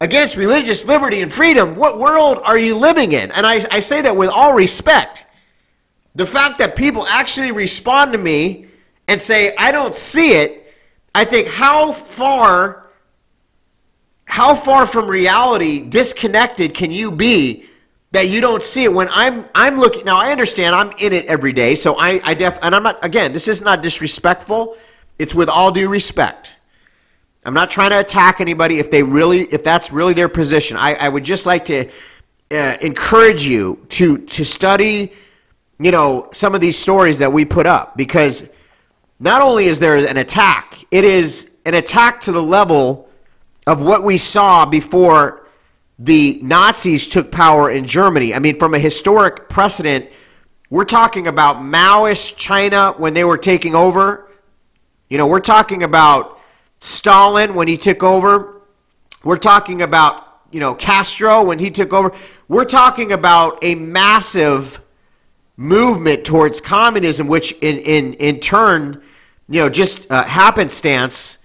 against 0.00 0.36
religious 0.36 0.84
liberty 0.86 1.22
and 1.22 1.32
freedom. 1.32 1.76
What 1.76 1.98
world 1.98 2.40
are 2.44 2.58
you 2.58 2.76
living 2.76 3.12
in? 3.12 3.30
And 3.30 3.46
I, 3.46 3.64
I 3.70 3.80
say 3.80 4.02
that 4.02 4.16
with 4.16 4.28
all 4.28 4.54
respect 4.54 5.26
the 6.18 6.26
fact 6.26 6.58
that 6.58 6.74
people 6.74 7.06
actually 7.06 7.52
respond 7.52 8.10
to 8.10 8.18
me 8.18 8.66
and 9.06 9.20
say, 9.20 9.54
I 9.56 9.70
don't 9.70 9.94
see 9.94 10.32
it, 10.32 10.74
I 11.14 11.24
think 11.24 11.46
how 11.48 11.92
far 11.92 12.90
how 14.24 14.54
far 14.54 14.84
from 14.84 15.08
reality 15.08 15.88
disconnected 15.88 16.74
can 16.74 16.90
you 16.90 17.10
be 17.10 17.64
that 18.10 18.28
you 18.28 18.42
don't 18.42 18.62
see 18.62 18.84
it 18.84 18.92
when 18.92 19.08
I'm 19.10 19.46
I'm 19.54 19.78
looking 19.78 20.04
now 20.04 20.18
I 20.18 20.32
understand 20.32 20.74
I'm 20.74 20.90
in 20.98 21.14
it 21.14 21.24
every 21.26 21.54
day 21.54 21.74
so 21.74 21.98
I 21.98 22.20
I 22.22 22.34
def 22.34 22.58
and 22.62 22.74
I'm 22.74 22.82
not 22.82 23.02
again 23.02 23.32
this 23.32 23.48
is 23.48 23.62
not 23.62 23.80
disrespectful 23.80 24.76
it's 25.18 25.34
with 25.34 25.48
all 25.48 25.70
due 25.70 25.88
respect. 25.88 26.56
I'm 27.44 27.54
not 27.54 27.70
trying 27.70 27.90
to 27.90 28.00
attack 28.00 28.40
anybody 28.40 28.78
if 28.78 28.90
they 28.90 29.02
really 29.02 29.42
if 29.44 29.64
that's 29.64 29.92
really 29.92 30.12
their 30.12 30.28
position. 30.28 30.76
I, 30.76 30.94
I 30.94 31.08
would 31.08 31.24
just 31.24 31.46
like 31.46 31.64
to 31.66 31.88
uh, 32.50 32.76
encourage 32.82 33.46
you 33.46 33.86
to 33.90 34.18
to 34.18 34.44
study 34.44 35.12
you 35.78 35.90
know, 35.90 36.28
some 36.32 36.54
of 36.54 36.60
these 36.60 36.76
stories 36.76 37.18
that 37.18 37.32
we 37.32 37.44
put 37.44 37.66
up 37.66 37.96
because 37.96 38.48
not 39.20 39.42
only 39.42 39.66
is 39.66 39.78
there 39.78 39.96
an 39.96 40.16
attack, 40.16 40.84
it 40.90 41.04
is 41.04 41.50
an 41.64 41.74
attack 41.74 42.20
to 42.22 42.32
the 42.32 42.42
level 42.42 43.08
of 43.66 43.82
what 43.82 44.02
we 44.02 44.18
saw 44.18 44.64
before 44.64 45.46
the 45.98 46.38
Nazis 46.42 47.08
took 47.08 47.30
power 47.30 47.70
in 47.70 47.84
Germany. 47.86 48.34
I 48.34 48.38
mean, 48.38 48.58
from 48.58 48.74
a 48.74 48.78
historic 48.78 49.48
precedent, 49.48 50.08
we're 50.70 50.84
talking 50.84 51.26
about 51.26 51.56
Maoist 51.56 52.36
China 52.36 52.94
when 52.96 53.14
they 53.14 53.24
were 53.24 53.38
taking 53.38 53.74
over. 53.74 54.28
You 55.08 55.18
know, 55.18 55.26
we're 55.26 55.40
talking 55.40 55.82
about 55.82 56.38
Stalin 56.80 57.54
when 57.54 57.68
he 57.68 57.76
took 57.76 58.02
over. 58.02 58.62
We're 59.24 59.38
talking 59.38 59.82
about, 59.82 60.42
you 60.52 60.60
know, 60.60 60.74
Castro 60.74 61.44
when 61.44 61.58
he 61.58 61.70
took 61.70 61.92
over. 61.92 62.14
We're 62.46 62.64
talking 62.64 63.12
about 63.12 63.58
a 63.62 63.74
massive 63.74 64.80
movement 65.58 66.24
towards 66.24 66.60
communism, 66.62 67.26
which 67.26 67.52
in, 67.60 67.78
in, 67.78 68.14
in 68.14 68.40
turn, 68.40 69.02
you 69.48 69.60
know, 69.60 69.68
just 69.68 70.10
uh, 70.10 70.22
happenstance, 70.22 71.38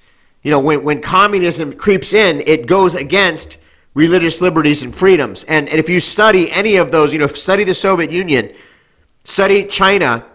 you 0.43 0.51
know, 0.51 0.59
when, 0.59 0.83
when 0.83 1.01
communism 1.01 1.73
creeps 1.73 2.13
in, 2.13 2.41
it 2.45 2.67
goes 2.67 2.95
against 2.95 3.57
religious 3.95 4.39
liberties 4.39 4.83
and 4.83 4.93
freedoms. 4.95 5.43
And, 5.45 5.67
and 5.67 5.79
if 5.79 5.89
you 5.89 5.99
study 5.99 6.51
any 6.51 6.77
of 6.77 6.91
those, 6.91 7.11
you 7.11 7.19
know, 7.19 7.27
study 7.27 7.63
the 7.63 7.73
Soviet 7.73 8.11
Union, 8.11 8.53
study 9.23 9.65
China, 9.65 10.25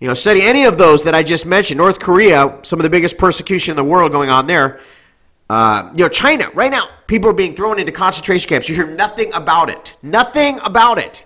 You 0.00 0.08
know, 0.08 0.14
study 0.14 0.42
any 0.42 0.66
of 0.66 0.76
those 0.76 1.04
that 1.04 1.14
I 1.14 1.22
just 1.22 1.46
mentioned. 1.46 1.78
North 1.78 1.98
Korea, 1.98 2.58
some 2.62 2.78
of 2.78 2.84
the 2.84 2.90
biggest 2.90 3.16
persecution 3.16 3.72
in 3.72 3.76
the 3.76 3.84
world 3.84 4.12
going 4.12 4.28
on 4.30 4.46
there. 4.46 4.80
Uh, 5.48 5.90
you 5.94 6.04
know, 6.04 6.08
China, 6.08 6.50
right 6.54 6.70
now, 6.70 6.88
people 7.06 7.30
are 7.30 7.34
being 7.34 7.54
thrown 7.54 7.78
into 7.78 7.92
concentration 7.92 8.48
camps. 8.48 8.68
You 8.68 8.74
hear 8.74 8.86
nothing 8.86 9.32
about 9.32 9.70
it. 9.70 9.96
Nothing 10.02 10.60
about 10.64 10.98
it. 10.98 11.25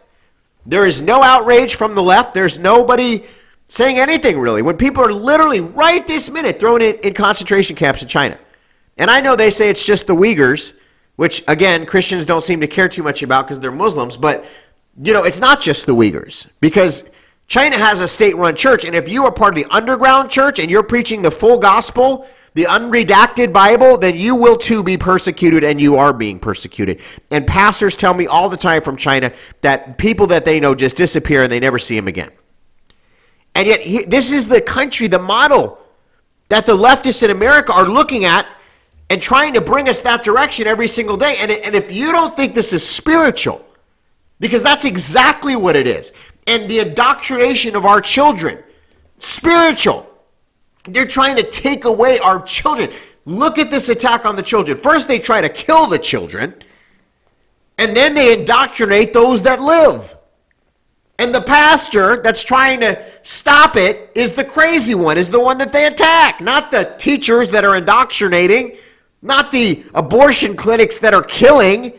There 0.66 0.86
is 0.86 1.02
no 1.02 1.22
outrage 1.22 1.74
from 1.74 1.94
the 1.94 2.02
left. 2.02 2.34
There's 2.34 2.58
nobody 2.58 3.24
saying 3.68 3.98
anything 3.98 4.38
really. 4.38 4.62
When 4.62 4.76
people 4.76 5.02
are 5.02 5.12
literally 5.12 5.60
right 5.60 6.06
this 6.06 6.30
minute 6.30 6.58
thrown 6.58 6.82
in, 6.82 6.96
in 6.96 7.14
concentration 7.14 7.76
camps 7.76 8.02
in 8.02 8.08
China. 8.08 8.38
And 8.96 9.10
I 9.10 9.20
know 9.20 9.36
they 9.36 9.50
say 9.50 9.70
it's 9.70 9.84
just 9.84 10.06
the 10.06 10.14
Uyghurs, 10.14 10.74
which 11.16 11.42
again, 11.48 11.86
Christians 11.86 12.26
don't 12.26 12.42
seem 12.42 12.60
to 12.60 12.66
care 12.66 12.88
too 12.88 13.02
much 13.02 13.22
about 13.22 13.46
because 13.46 13.60
they're 13.60 13.72
Muslims, 13.72 14.16
but 14.16 14.44
you 15.02 15.12
know, 15.12 15.24
it's 15.24 15.40
not 15.40 15.60
just 15.60 15.86
the 15.86 15.94
Uyghurs 15.94 16.48
because 16.60 17.08
China 17.46 17.78
has 17.78 18.00
a 18.00 18.08
state 18.08 18.36
run 18.36 18.54
church, 18.54 18.84
and 18.84 18.94
if 18.94 19.08
you 19.08 19.24
are 19.24 19.32
part 19.32 19.56
of 19.56 19.64
the 19.64 19.70
underground 19.74 20.30
church 20.30 20.58
and 20.58 20.70
you're 20.70 20.82
preaching 20.82 21.22
the 21.22 21.30
full 21.30 21.58
gospel, 21.58 22.26
the 22.54 22.64
unredacted 22.64 23.52
Bible, 23.52 23.96
then 23.96 24.16
you 24.16 24.34
will 24.34 24.56
too 24.56 24.82
be 24.82 24.96
persecuted 24.96 25.62
and 25.62 25.80
you 25.80 25.96
are 25.96 26.12
being 26.12 26.38
persecuted. 26.38 27.00
And 27.30 27.46
pastors 27.46 27.94
tell 27.94 28.14
me 28.14 28.26
all 28.26 28.48
the 28.48 28.56
time 28.56 28.82
from 28.82 28.96
China 28.96 29.32
that 29.60 29.98
people 29.98 30.26
that 30.28 30.44
they 30.44 30.58
know 30.58 30.74
just 30.74 30.96
disappear 30.96 31.44
and 31.44 31.52
they 31.52 31.60
never 31.60 31.78
see 31.78 31.94
them 31.94 32.08
again. 32.08 32.30
And 33.54 33.66
yet, 33.66 34.10
this 34.10 34.32
is 34.32 34.48
the 34.48 34.60
country, 34.60 35.06
the 35.06 35.18
model 35.18 35.78
that 36.48 36.66
the 36.66 36.76
leftists 36.76 37.22
in 37.22 37.30
America 37.30 37.72
are 37.72 37.88
looking 37.88 38.24
at 38.24 38.46
and 39.08 39.20
trying 39.20 39.54
to 39.54 39.60
bring 39.60 39.88
us 39.88 40.02
that 40.02 40.22
direction 40.22 40.66
every 40.66 40.88
single 40.88 41.16
day. 41.16 41.36
And, 41.38 41.50
and 41.50 41.74
if 41.74 41.92
you 41.92 42.12
don't 42.12 42.36
think 42.36 42.54
this 42.54 42.72
is 42.72 42.86
spiritual, 42.86 43.64
because 44.38 44.62
that's 44.62 44.84
exactly 44.84 45.56
what 45.56 45.76
it 45.76 45.86
is, 45.86 46.12
and 46.46 46.68
the 46.68 46.80
indoctrination 46.80 47.76
of 47.76 47.84
our 47.86 48.00
children, 48.00 48.62
spiritual. 49.18 50.09
They're 50.84 51.06
trying 51.06 51.36
to 51.36 51.42
take 51.42 51.84
away 51.84 52.18
our 52.18 52.42
children. 52.42 52.90
Look 53.26 53.58
at 53.58 53.70
this 53.70 53.88
attack 53.88 54.24
on 54.24 54.36
the 54.36 54.42
children. 54.42 54.78
First, 54.78 55.08
they 55.08 55.18
try 55.18 55.40
to 55.40 55.48
kill 55.48 55.86
the 55.86 55.98
children, 55.98 56.54
and 57.78 57.94
then 57.94 58.14
they 58.14 58.38
indoctrinate 58.38 59.12
those 59.12 59.42
that 59.42 59.60
live. 59.60 60.16
And 61.18 61.34
the 61.34 61.42
pastor 61.42 62.22
that's 62.22 62.42
trying 62.42 62.80
to 62.80 63.04
stop 63.22 63.76
it 63.76 64.10
is 64.14 64.34
the 64.34 64.44
crazy 64.44 64.94
one, 64.94 65.18
is 65.18 65.28
the 65.28 65.38
one 65.38 65.58
that 65.58 65.70
they 65.70 65.86
attack, 65.86 66.40
not 66.40 66.70
the 66.70 66.94
teachers 66.98 67.50
that 67.50 67.62
are 67.62 67.76
indoctrinating, 67.76 68.78
not 69.20 69.52
the 69.52 69.84
abortion 69.94 70.56
clinics 70.56 70.98
that 71.00 71.12
are 71.12 71.22
killing. 71.22 71.92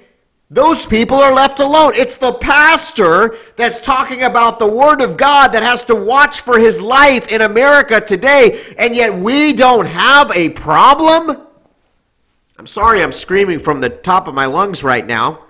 Those 0.53 0.85
people 0.85 1.15
are 1.15 1.33
left 1.33 1.61
alone. 1.61 1.93
It's 1.95 2.17
the 2.17 2.33
pastor 2.33 3.37
that's 3.55 3.79
talking 3.79 4.23
about 4.23 4.59
the 4.59 4.67
Word 4.67 4.99
of 4.99 5.15
God 5.15 5.53
that 5.53 5.63
has 5.63 5.85
to 5.85 5.95
watch 5.95 6.41
for 6.41 6.59
his 6.59 6.81
life 6.81 7.29
in 7.29 7.39
America 7.39 8.01
today, 8.01 8.61
and 8.77 8.93
yet 8.93 9.13
we 9.13 9.53
don't 9.53 9.85
have 9.85 10.29
a 10.31 10.49
problem? 10.49 11.47
I'm 12.59 12.67
sorry 12.67 13.01
I'm 13.01 13.13
screaming 13.13 13.59
from 13.59 13.79
the 13.79 13.89
top 13.89 14.27
of 14.27 14.35
my 14.35 14.45
lungs 14.45 14.83
right 14.83 15.07
now. 15.07 15.45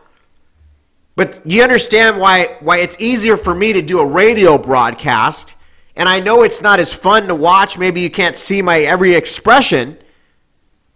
But 1.16 1.42
you 1.46 1.64
understand 1.64 2.20
why, 2.20 2.58
why 2.60 2.78
it's 2.78 2.96
easier 3.00 3.38
for 3.38 3.56
me 3.56 3.74
to 3.74 3.82
do 3.82 4.02
a 4.02 4.06
radio 4.06 4.56
broadcast, 4.56 5.56
and 5.96 6.08
I 6.08 6.20
know 6.20 6.44
it's 6.44 6.62
not 6.62 6.80
as 6.80 6.94
fun 6.94 7.28
to 7.28 7.34
watch. 7.34 7.76
Maybe 7.76 8.02
you 8.02 8.12
can't 8.12 8.36
see 8.36 8.62
my 8.62 8.82
every 8.82 9.16
expression. 9.16 9.98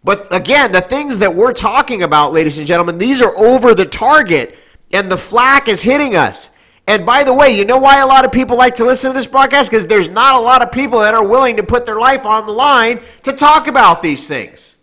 But 0.05 0.31
again, 0.31 0.71
the 0.71 0.81
things 0.81 1.17
that 1.17 1.33
we're 1.33 1.51
talking 1.51 2.03
about, 2.03 2.31
ladies 2.31 2.59
and 2.59 2.67
gentlemen, 2.67 3.00
these 3.00 3.24
are 3.24 3.35
over 3.39 3.74
the 3.74 3.88
target, 3.88 4.55
and 4.93 5.12
the 5.12 5.17
flack 5.17 5.67
is 5.67 5.81
hitting 5.81 6.15
us. 6.15 6.51
And 6.88 7.07
by 7.07 7.24
the 7.24 7.33
way, 7.33 7.57
you 7.57 7.65
know 7.65 7.79
why 7.79 8.00
a 8.01 8.05
lot 8.05 8.24
of 8.24 8.31
people 8.31 8.55
like 8.55 8.75
to 8.75 8.85
listen 8.85 9.09
to 9.09 9.15
this 9.15 9.25
broadcast? 9.25 9.71
Because 9.71 9.88
there's 9.88 10.07
not 10.07 10.35
a 10.35 10.39
lot 10.39 10.62
of 10.62 10.71
people 10.71 11.00
that 11.00 11.15
are 11.15 11.27
willing 11.27 11.55
to 11.55 11.63
put 11.63 11.88
their 11.88 12.00
life 12.00 12.24
on 12.24 12.45
the 12.45 12.51
line 12.51 13.01
to 13.24 13.33
talk 13.33 13.65
about 13.65 14.03
these 14.03 14.27
things. 14.27 14.77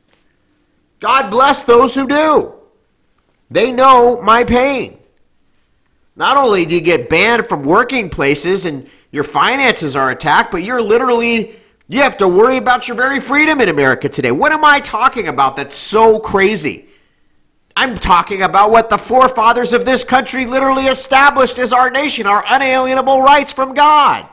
God 0.98 1.30
bless 1.30 1.62
those 1.62 1.94
who 1.94 2.08
do. 2.08 2.54
They 3.48 3.70
know 3.70 4.20
my 4.22 4.42
pain. 4.42 4.98
Not 6.16 6.36
only 6.36 6.66
do 6.66 6.74
you 6.74 6.80
get 6.80 7.08
banned 7.08 7.48
from 7.48 7.62
working 7.62 8.10
places 8.10 8.66
and 8.66 8.90
your 9.12 9.24
finances 9.24 9.94
are 9.94 10.10
attacked, 10.10 10.50
but 10.50 10.64
you're 10.64 10.82
literally 10.82 11.54
you 11.92 12.00
have 12.00 12.16
to 12.16 12.26
worry 12.26 12.56
about 12.56 12.88
your 12.88 12.96
very 12.96 13.20
freedom 13.20 13.60
in 13.60 13.68
America 13.68 14.08
today. 14.08 14.32
What 14.32 14.50
am 14.50 14.64
I 14.64 14.80
talking 14.80 15.28
about 15.28 15.56
that's 15.56 15.76
so 15.76 16.18
crazy? 16.18 16.86
I'm 17.76 17.96
talking 17.96 18.40
about 18.40 18.70
what 18.70 18.88
the 18.88 18.96
forefathers 18.96 19.74
of 19.74 19.84
this 19.84 20.02
country 20.02 20.46
literally 20.46 20.84
established 20.84 21.58
as 21.58 21.70
our 21.70 21.90
nation, 21.90 22.26
our 22.26 22.44
unalienable 22.48 23.20
rights 23.20 23.52
from 23.52 23.74
God. 23.74 24.26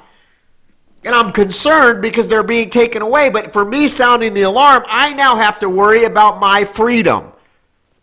And 1.03 1.13
I'm 1.13 1.33
concerned 1.33 2.01
because 2.01 2.29
they're 2.29 2.43
being 2.43 2.69
taken 2.69 3.01
away. 3.01 3.29
But 3.29 3.51
for 3.51 3.65
me 3.65 3.89
sounding 3.89 4.33
the 4.33 4.43
alarm, 4.43 4.85
I 4.87 5.11
now 5.13 5.35
have 5.35 5.59
to 5.59 5.69
worry 5.69 6.05
about 6.05 6.39
my 6.39 6.63
freedom. 6.63 7.31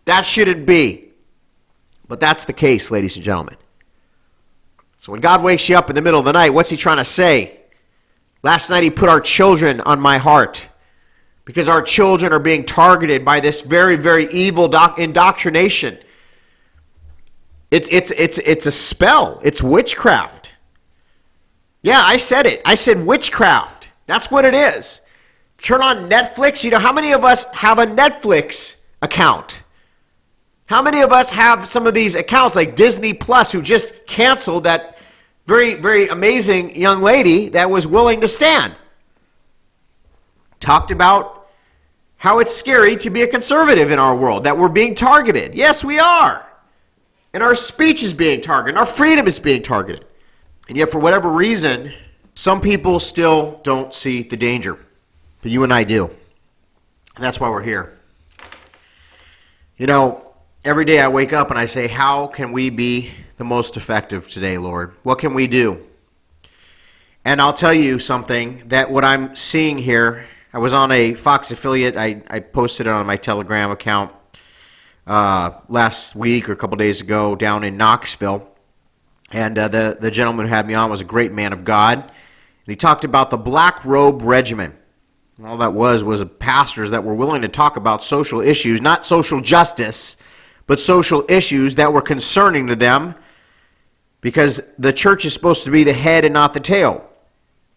That 0.05 0.27
shouldn't 0.27 0.67
be. 0.67 1.13
But 2.09 2.21
that's 2.21 2.45
the 2.45 2.53
case, 2.53 2.91
ladies 2.91 3.17
and 3.17 3.25
gentlemen. 3.25 3.57
So 4.99 5.13
when 5.13 5.23
God 5.23 5.43
wakes 5.43 5.67
you 5.67 5.79
up 5.79 5.89
in 5.89 5.95
the 5.95 6.03
middle 6.03 6.21
of 6.21 6.27
the 6.27 6.33
night, 6.33 6.51
what's 6.51 6.69
he 6.69 6.77
trying 6.77 6.99
to 6.99 7.07
say? 7.07 7.61
Last 8.47 8.71
night, 8.71 8.85
he 8.85 8.91
put 8.91 9.09
our 9.09 9.19
children 9.19 9.81
on 9.81 9.99
my 10.01 10.19
heart 10.19 10.69
because 11.45 11.69
our 11.69 11.83
children 11.83 12.33
are 12.33 12.39
being 12.39 12.65
targeted 12.65 13.25
by 13.25 13.41
this 13.41 13.61
very, 13.61 13.97
very 13.97 14.29
evil 14.31 14.69
doc- 14.69 15.01
indoctrination. 15.01 15.99
It's, 17.73 17.89
it's, 17.91 18.13
it's, 18.13 18.39
it's 18.39 18.67
a 18.67 18.71
spell, 18.71 19.41
it's 19.43 19.65
witchcraft. 19.65 20.53
Yeah, 21.83 22.01
I 22.01 22.19
said 22.19 22.47
it. 22.47 22.63
I 22.65 22.77
said 22.77 23.05
witchcraft. 23.05 23.91
That's 24.07 24.31
what 24.31 24.45
it 24.45 24.55
is. 24.55 25.01
Turn 25.59 25.83
on 25.83 26.09
Netflix. 26.09 26.63
You 26.63 26.71
know, 26.71 26.79
how 26.79 26.93
many 26.93 27.11
of 27.11 27.25
us 27.25 27.47
have 27.47 27.81
a 27.81 27.87
Netflix 27.87 28.77
account? 29.03 29.65
How 30.67 30.83
many 30.83 31.01
of 31.01 31.11
us 31.11 31.33
have 31.33 31.67
some 31.67 31.89
of 31.89 31.95
these 31.95 32.15
accounts 32.15 32.55
like 32.55 32.77
Disney 32.77 33.13
Plus 33.13 33.51
who 33.51 33.61
just 33.61 34.07
canceled 34.07 34.63
that 34.63 34.96
very, 35.47 35.75
very 35.75 36.09
amazing 36.09 36.79
young 36.79 37.03
lady 37.03 37.49
that 37.51 37.71
was 37.71 37.87
willing 37.87 38.21
to 38.21 38.29
stand. 38.29 38.75
Talked 40.61 40.91
about 40.91 41.49
how 42.19 42.41
it's 42.41 42.55
scary 42.55 42.97
to 42.97 43.11
be 43.11 43.23
a 43.23 43.27
conservative 43.27 43.91
in 43.91 43.99
our 43.99 44.17
world, 44.17 44.45
that 44.45 44.59
we're 44.59 44.69
being 44.69 44.95
targeted. 44.95 45.55
Yes, 45.55 45.85
we 45.85 45.99
are. 45.99 46.47
And 47.33 47.43
our 47.43 47.55
speech 47.55 48.03
is 48.03 48.15
being 48.15 48.41
targeted, 48.41 48.79
our 48.79 48.87
freedom 48.87 49.27
is 49.27 49.39
being 49.39 49.63
targeted. 49.63 50.05
And 50.69 50.77
yet, 50.77 50.91
for 50.91 50.99
whatever 50.99 51.31
reason, 51.31 51.93
some 52.35 52.61
people 52.61 52.99
still 52.99 53.61
don't 53.63 53.95
see 53.95 54.23
the 54.23 54.37
danger. 54.37 54.79
But 55.43 55.53
you 55.53 55.63
and 55.63 55.73
I 55.73 55.85
do. 55.85 56.07
And 57.15 57.25
that's 57.25 57.39
why 57.39 57.49
we're 57.49 57.63
here. 57.63 57.97
You 59.77 59.87
know, 59.87 60.26
every 60.67 60.85
day 60.85 60.99
I 60.99 61.07
wake 61.07 61.33
up 61.33 61.51
and 61.51 61.59
I 61.59 61.67
say, 61.67 61.87
How 61.87 62.27
can 62.27 62.51
we 62.51 62.71
be 62.71 63.13
the 63.37 63.45
most 63.45 63.77
effective 63.77 64.29
today, 64.29 64.59
Lord? 64.59 64.93
What 65.05 65.21
can 65.21 65.33
we 65.33 65.47
do? 65.47 65.87
And 67.25 67.41
I'll 67.41 67.53
tell 67.53 67.73
you 67.73 68.01
something 68.01 68.67
that 68.69 68.91
what 68.91 69.05
I'm 69.05 69.37
seeing 69.37 69.79
here, 69.79 70.27
I 70.53 70.59
was 70.59 70.75
on 70.75 70.91
a 70.91 71.15
Fox 71.15 71.53
affiliate, 71.53 71.97
I, 71.97 72.21
I 72.29 72.41
posted 72.41 72.89
it 72.89 72.91
on 72.91 73.07
my 73.07 73.15
Telegram 73.15 73.71
account 73.71 74.13
uh, 75.07 75.53
last 75.69 76.17
week 76.17 76.49
or 76.49 76.53
a 76.53 76.57
couple 76.57 76.77
days 76.77 77.01
ago 77.01 77.37
down 77.37 77.63
in 77.63 77.77
Knoxville. 77.77 78.53
And 79.31 79.57
uh, 79.57 79.69
the, 79.69 79.97
the 80.01 80.11
gentleman 80.11 80.47
who 80.47 80.53
had 80.53 80.67
me 80.67 80.75
on 80.75 80.91
was 80.91 81.01
a 81.01 81.05
great 81.05 81.33
man 81.33 81.53
of 81.53 81.65
God. 81.65 81.99
And 81.99 82.13
he 82.67 82.75
talked 82.75 83.05
about 83.05 83.31
the 83.31 83.37
Black 83.37 83.85
Robe 83.85 84.21
Regiment. 84.23 84.75
all 85.45 85.59
that 85.59 85.75
was 85.75 86.03
was 86.03 86.25
pastors 86.41 86.91
that 86.91 87.05
were 87.05 87.15
willing 87.15 87.43
to 87.43 87.49
talk 87.49 87.77
about 87.77 88.03
social 88.03 88.41
issues, 88.41 88.83
not 88.83 89.05
social 89.05 89.41
justice, 89.41 90.17
but 90.67 90.81
social 90.81 91.25
issues 91.29 91.77
that 91.77 91.93
were 91.93 92.03
concerning 92.03 92.67
to 92.67 92.77
them 92.77 93.15
because 94.21 94.61
the 94.79 94.93
church 94.93 95.25
is 95.25 95.33
supposed 95.33 95.65
to 95.65 95.71
be 95.71 95.85
the 95.85 95.93
head 95.93 96.25
and 96.25 96.35
not 96.35 96.53
the 96.53 96.61
tail. 96.61 97.09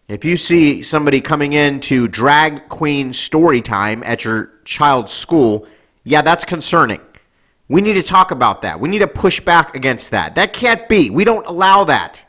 If 0.08 0.24
you 0.24 0.36
see 0.36 0.82
somebody 0.82 1.20
coming 1.20 1.52
in 1.52 1.78
to 1.80 2.08
drag 2.08 2.68
queen 2.68 3.12
story 3.12 3.62
time 3.62 4.02
at 4.04 4.24
your 4.24 4.50
child's 4.64 5.12
school, 5.12 5.68
yeah, 6.02 6.22
that's 6.22 6.44
concerning. 6.44 7.00
We 7.68 7.80
need 7.80 7.94
to 7.94 8.02
talk 8.02 8.32
about 8.32 8.62
that. 8.62 8.80
We 8.80 8.88
need 8.88 8.98
to 8.98 9.06
push 9.06 9.38
back 9.38 9.76
against 9.76 10.10
that. 10.10 10.34
That 10.34 10.52
can't 10.52 10.88
be. 10.88 11.10
We 11.10 11.22
don't 11.22 11.46
allow 11.46 11.84
that. 11.84 12.24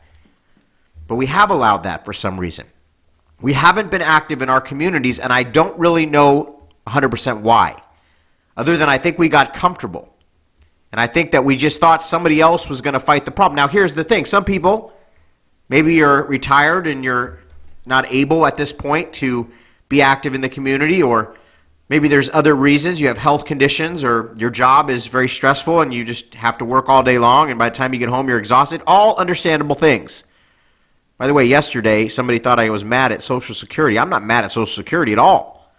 But 1.08 1.16
we 1.16 1.26
have 1.26 1.50
allowed 1.50 1.84
that 1.84 2.06
for 2.06 2.14
some 2.14 2.40
reason. 2.40 2.68
We 3.42 3.54
haven't 3.54 3.90
been 3.90 4.04
active 4.04 4.44
in 4.44 4.50
our 4.50 4.62
communities, 4.62 5.18
and 5.18 5.34
I 5.34 5.42
don't 5.42 5.80
really 5.80 6.06
know 6.06 6.62
100% 6.86 7.42
why, 7.42 7.82
other 8.56 8.78
than 8.78 8.88
I 8.88 9.00
think 9.00 9.18
we 9.18 9.28
got 9.30 9.56
comfortable. 9.56 10.11
And 10.92 11.00
I 11.00 11.08
think 11.08 11.32
that 11.32 11.46
we 11.46 11.56
just 11.56 11.80
thought 11.80 12.04
somebody 12.04 12.42
else 12.42 12.70
was 12.70 12.82
going 12.82 12.94
to 12.94 13.00
fight 13.00 13.26
the 13.26 13.32
problem. 13.32 13.56
Now, 13.56 13.68
here's 13.68 13.94
the 13.94 14.04
thing 14.04 14.26
some 14.26 14.44
people, 14.44 14.94
maybe 15.70 15.96
you're 15.96 16.26
retired 16.26 16.88
and 16.88 17.04
you're 17.04 17.40
not 17.86 18.06
able 18.12 18.46
at 18.46 18.58
this 18.58 18.74
point 18.74 19.14
to 19.14 19.50
be 19.90 20.02
active 20.02 20.34
in 20.34 20.42
the 20.42 20.50
community, 20.50 21.02
or 21.02 21.36
maybe 21.90 22.08
there's 22.08 22.30
other 22.30 22.56
reasons. 22.56 23.02
You 23.02 23.08
have 23.08 23.18
health 23.18 23.46
conditions, 23.46 24.04
or 24.04 24.34
your 24.38 24.50
job 24.50 24.90
is 24.90 25.08
very 25.08 25.28
stressful 25.28 25.82
and 25.82 25.94
you 25.94 26.04
just 26.04 26.34
have 26.36 26.58
to 26.60 26.66
work 26.66 26.90
all 26.90 27.04
day 27.04 27.18
long, 27.18 27.50
and 27.50 27.58
by 27.58 27.70
the 27.70 27.76
time 27.76 27.94
you 27.94 28.00
get 28.00 28.10
home, 28.10 28.28
you're 28.28 28.40
exhausted. 28.40 28.82
All 28.86 29.16
understandable 29.18 29.76
things. 29.76 30.26
By 31.18 31.28
the 31.28 31.34
way, 31.34 31.46
yesterday 31.46 32.08
somebody 32.08 32.40
thought 32.40 32.60
I 32.60 32.70
was 32.70 32.84
mad 32.84 33.12
at 33.12 33.22
Social 33.22 33.54
Security. 33.54 34.00
I'm 34.00 34.10
not 34.10 34.24
mad 34.24 34.44
at 34.44 34.52
Social 34.52 34.66
Security 34.66 35.12
at 35.12 35.20
all. 35.20 35.72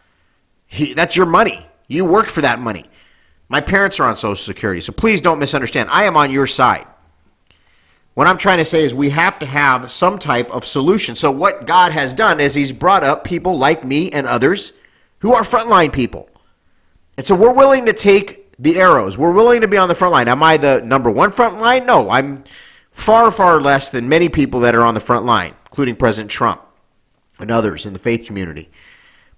He, 0.67 0.95
that's 0.95 1.17
your 1.17 1.27
money. 1.27 1.67
You 1.89 2.05
worked 2.05 2.29
for 2.29 2.43
that 2.43 2.61
money. 2.61 2.85
My 3.53 3.61
parents 3.61 4.01
are 4.01 4.05
on 4.05 4.17
Social 4.17 4.35
Security, 4.35 4.81
so 4.81 4.95
please 4.95 5.21
don't 5.21 5.39
misunderstand. 5.39 5.91
I 5.91 6.05
am 6.05 6.17
on 6.17 6.31
your 6.31 6.47
side. 6.47 6.87
What 8.15 8.27
I'm 8.27 8.39
trying 8.39 8.57
to 8.57 8.65
say 8.65 8.83
is 8.83 8.95
we 8.95 9.11
have 9.11 9.39
to 9.41 9.47
have 9.47 9.91
some 9.91 10.19
type 10.19 10.51
of 10.51 10.65
solution. 10.65 11.15
So, 11.15 11.31
what 11.31 11.67
God 11.67 11.93
has 11.93 12.15
done 12.15 12.41
is 12.41 12.55
He's 12.55 12.73
brought 12.73 13.05
up 13.05 13.25
people 13.25 13.59
like 13.59 13.85
me 13.85 14.11
and 14.11 14.27
others 14.27 14.73
who 15.19 15.35
are 15.35 15.43
frontline 15.43 15.93
people. 15.93 16.31
And 17.19 17.27
so, 17.27 17.35
we're 17.35 17.53
willing 17.53 17.85
to 17.85 17.93
take 17.93 18.57
the 18.57 18.81
arrows. 18.81 19.19
We're 19.19 19.33
willing 19.33 19.61
to 19.61 19.69
be 19.69 19.77
on 19.77 19.91
the 19.91 19.95
front 19.95 20.13
line. 20.13 20.29
Am 20.29 20.43
I 20.43 20.57
the 20.57 20.81
number 20.81 21.11
one 21.11 21.31
front 21.31 21.61
line? 21.61 21.85
No, 21.85 22.09
I'm 22.09 22.45
far, 22.91 23.31
far 23.31 23.61
less 23.61 23.91
than 23.91 24.09
many 24.09 24.31
people 24.31 24.61
that 24.61 24.75
are 24.75 24.83
on 24.83 24.95
the 24.95 25.01
front 25.01 25.27
line, 25.27 25.55
including 25.67 25.97
President 25.97 26.31
Trump 26.31 26.63
and 27.39 27.51
others 27.51 27.85
in 27.85 27.93
the 27.93 27.99
faith 27.99 28.27
community. 28.27 28.71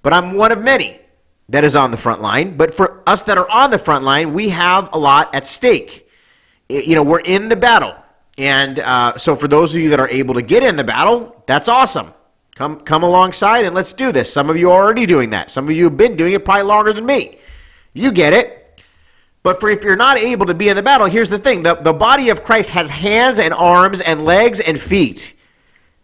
But 0.02 0.12
I'm 0.12 0.36
one 0.36 0.52
of 0.52 0.62
many 0.62 1.00
that 1.48 1.64
is 1.64 1.76
on 1.76 1.90
the 1.90 1.96
front 1.96 2.22
line. 2.22 2.56
But 2.56 2.74
for 2.74 3.02
us 3.06 3.22
that 3.24 3.38
are 3.38 3.48
on 3.50 3.70
the 3.70 3.78
front 3.78 4.04
line, 4.04 4.32
we 4.32 4.48
have 4.50 4.88
a 4.92 4.98
lot 4.98 5.34
at 5.34 5.44
stake. 5.44 6.08
You 6.68 6.94
know, 6.94 7.02
we're 7.02 7.20
in 7.20 7.48
the 7.48 7.56
battle. 7.56 7.94
And 8.38 8.80
uh, 8.80 9.16
so 9.16 9.36
for 9.36 9.48
those 9.48 9.74
of 9.74 9.80
you 9.80 9.90
that 9.90 10.00
are 10.00 10.08
able 10.08 10.34
to 10.34 10.42
get 10.42 10.62
in 10.62 10.76
the 10.76 10.84
battle, 10.84 11.42
that's 11.46 11.68
awesome. 11.68 12.12
Come, 12.56 12.80
come 12.80 13.02
alongside 13.02 13.64
and 13.64 13.74
let's 13.74 13.92
do 13.92 14.12
this. 14.12 14.32
Some 14.32 14.48
of 14.48 14.56
you 14.56 14.70
are 14.70 14.82
already 14.82 15.06
doing 15.06 15.30
that. 15.30 15.50
Some 15.50 15.68
of 15.68 15.74
you 15.74 15.84
have 15.84 15.96
been 15.96 16.16
doing 16.16 16.32
it 16.32 16.44
probably 16.44 16.64
longer 16.64 16.92
than 16.92 17.04
me. 17.04 17.38
You 17.92 18.12
get 18.12 18.32
it. 18.32 18.82
But 19.42 19.60
for 19.60 19.68
if 19.68 19.84
you're 19.84 19.96
not 19.96 20.16
able 20.16 20.46
to 20.46 20.54
be 20.54 20.68
in 20.68 20.76
the 20.76 20.82
battle, 20.82 21.06
here's 21.06 21.28
the 21.28 21.38
thing 21.38 21.62
the, 21.62 21.74
the 21.74 21.92
body 21.92 22.30
of 22.30 22.42
Christ 22.42 22.70
has 22.70 22.88
hands 22.88 23.38
and 23.38 23.52
arms 23.52 24.00
and 24.00 24.24
legs 24.24 24.60
and 24.60 24.80
feet 24.80 25.34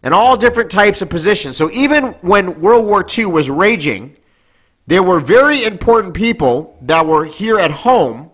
and 0.03 0.13
all 0.13 0.37
different 0.37 0.71
types 0.71 1.03
of 1.03 1.09
positions. 1.09 1.57
So 1.57 1.71
even 1.71 2.13
when 2.21 2.61
World 2.61 2.85
War 2.85 3.05
II 3.07 3.27
was 3.27 3.49
raging, 3.49 4.17
there 4.91 5.05
were 5.05 5.21
very 5.21 5.63
important 5.63 6.15
people 6.15 6.77
that 6.83 7.07
were 7.07 7.25
here 7.25 7.61
at 7.61 7.71
home 7.71 8.29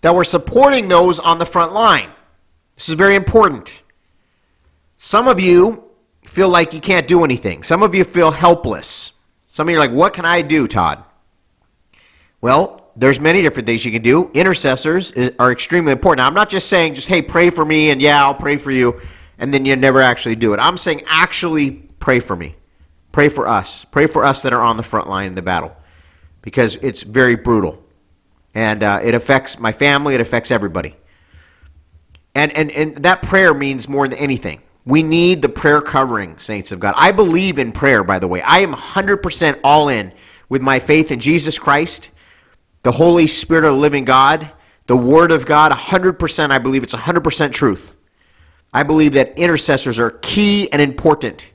that 0.00 0.12
were 0.12 0.24
supporting 0.24 0.88
those 0.88 1.20
on 1.20 1.38
the 1.38 1.46
front 1.46 1.72
line. 1.72 2.08
This 2.74 2.88
is 2.88 2.96
very 2.96 3.14
important. 3.14 3.84
Some 4.96 5.28
of 5.28 5.38
you 5.38 5.84
feel 6.24 6.48
like 6.48 6.74
you 6.74 6.80
can't 6.80 7.06
do 7.06 7.22
anything. 7.22 7.62
Some 7.62 7.84
of 7.84 7.94
you 7.94 8.02
feel 8.02 8.32
helpless. 8.32 9.12
Some 9.46 9.68
of 9.68 9.70
you 9.70 9.76
are 9.76 9.80
like, 9.80 9.92
what 9.92 10.14
can 10.14 10.24
I 10.24 10.42
do, 10.42 10.66
Todd? 10.66 11.04
Well, 12.40 12.90
there's 12.96 13.20
many 13.20 13.40
different 13.40 13.66
things 13.66 13.84
you 13.84 13.92
can 13.92 14.02
do. 14.02 14.32
Intercessors 14.34 15.12
are 15.38 15.52
extremely 15.52 15.92
important. 15.92 16.18
Now, 16.18 16.26
I'm 16.26 16.34
not 16.34 16.48
just 16.48 16.68
saying 16.68 16.94
just, 16.94 17.06
hey, 17.06 17.22
pray 17.22 17.50
for 17.50 17.64
me 17.64 17.90
and 17.90 18.02
yeah, 18.02 18.20
I'll 18.24 18.34
pray 18.34 18.56
for 18.56 18.72
you, 18.72 19.00
and 19.38 19.54
then 19.54 19.64
you 19.64 19.76
never 19.76 20.02
actually 20.02 20.34
do 20.34 20.54
it. 20.54 20.58
I'm 20.58 20.76
saying 20.76 21.02
actually 21.06 21.70
pray 21.70 22.18
for 22.18 22.34
me. 22.34 22.56
Pray 23.18 23.28
for 23.28 23.48
us. 23.48 23.84
Pray 23.84 24.06
for 24.06 24.24
us 24.24 24.42
that 24.42 24.52
are 24.52 24.62
on 24.62 24.76
the 24.76 24.82
front 24.84 25.08
line 25.08 25.26
in 25.26 25.34
the 25.34 25.42
battle 25.42 25.76
because 26.40 26.76
it's 26.76 27.02
very 27.02 27.34
brutal. 27.34 27.82
And 28.54 28.84
uh, 28.84 29.00
it 29.02 29.12
affects 29.12 29.58
my 29.58 29.72
family, 29.72 30.14
it 30.14 30.20
affects 30.20 30.52
everybody. 30.52 30.94
And, 32.36 32.56
and, 32.56 32.70
and 32.70 32.96
that 32.98 33.24
prayer 33.24 33.52
means 33.52 33.88
more 33.88 34.06
than 34.06 34.20
anything. 34.20 34.62
We 34.84 35.02
need 35.02 35.42
the 35.42 35.48
prayer 35.48 35.80
covering, 35.80 36.38
saints 36.38 36.70
of 36.70 36.78
God. 36.78 36.94
I 36.96 37.10
believe 37.10 37.58
in 37.58 37.72
prayer, 37.72 38.04
by 38.04 38.20
the 38.20 38.28
way. 38.28 38.40
I 38.40 38.60
am 38.60 38.72
100% 38.72 39.58
all 39.64 39.88
in 39.88 40.12
with 40.48 40.62
my 40.62 40.78
faith 40.78 41.10
in 41.10 41.18
Jesus 41.18 41.58
Christ, 41.58 42.10
the 42.84 42.92
Holy 42.92 43.26
Spirit 43.26 43.64
of 43.64 43.74
the 43.74 43.80
living 43.80 44.04
God, 44.04 44.48
the 44.86 44.96
Word 44.96 45.32
of 45.32 45.44
God. 45.44 45.72
100%, 45.72 46.50
I 46.52 46.58
believe 46.58 46.84
it's 46.84 46.94
100% 46.94 47.50
truth. 47.50 47.96
I 48.72 48.84
believe 48.84 49.14
that 49.14 49.36
intercessors 49.36 49.98
are 49.98 50.10
key 50.22 50.70
and 50.70 50.80
important 50.80 51.50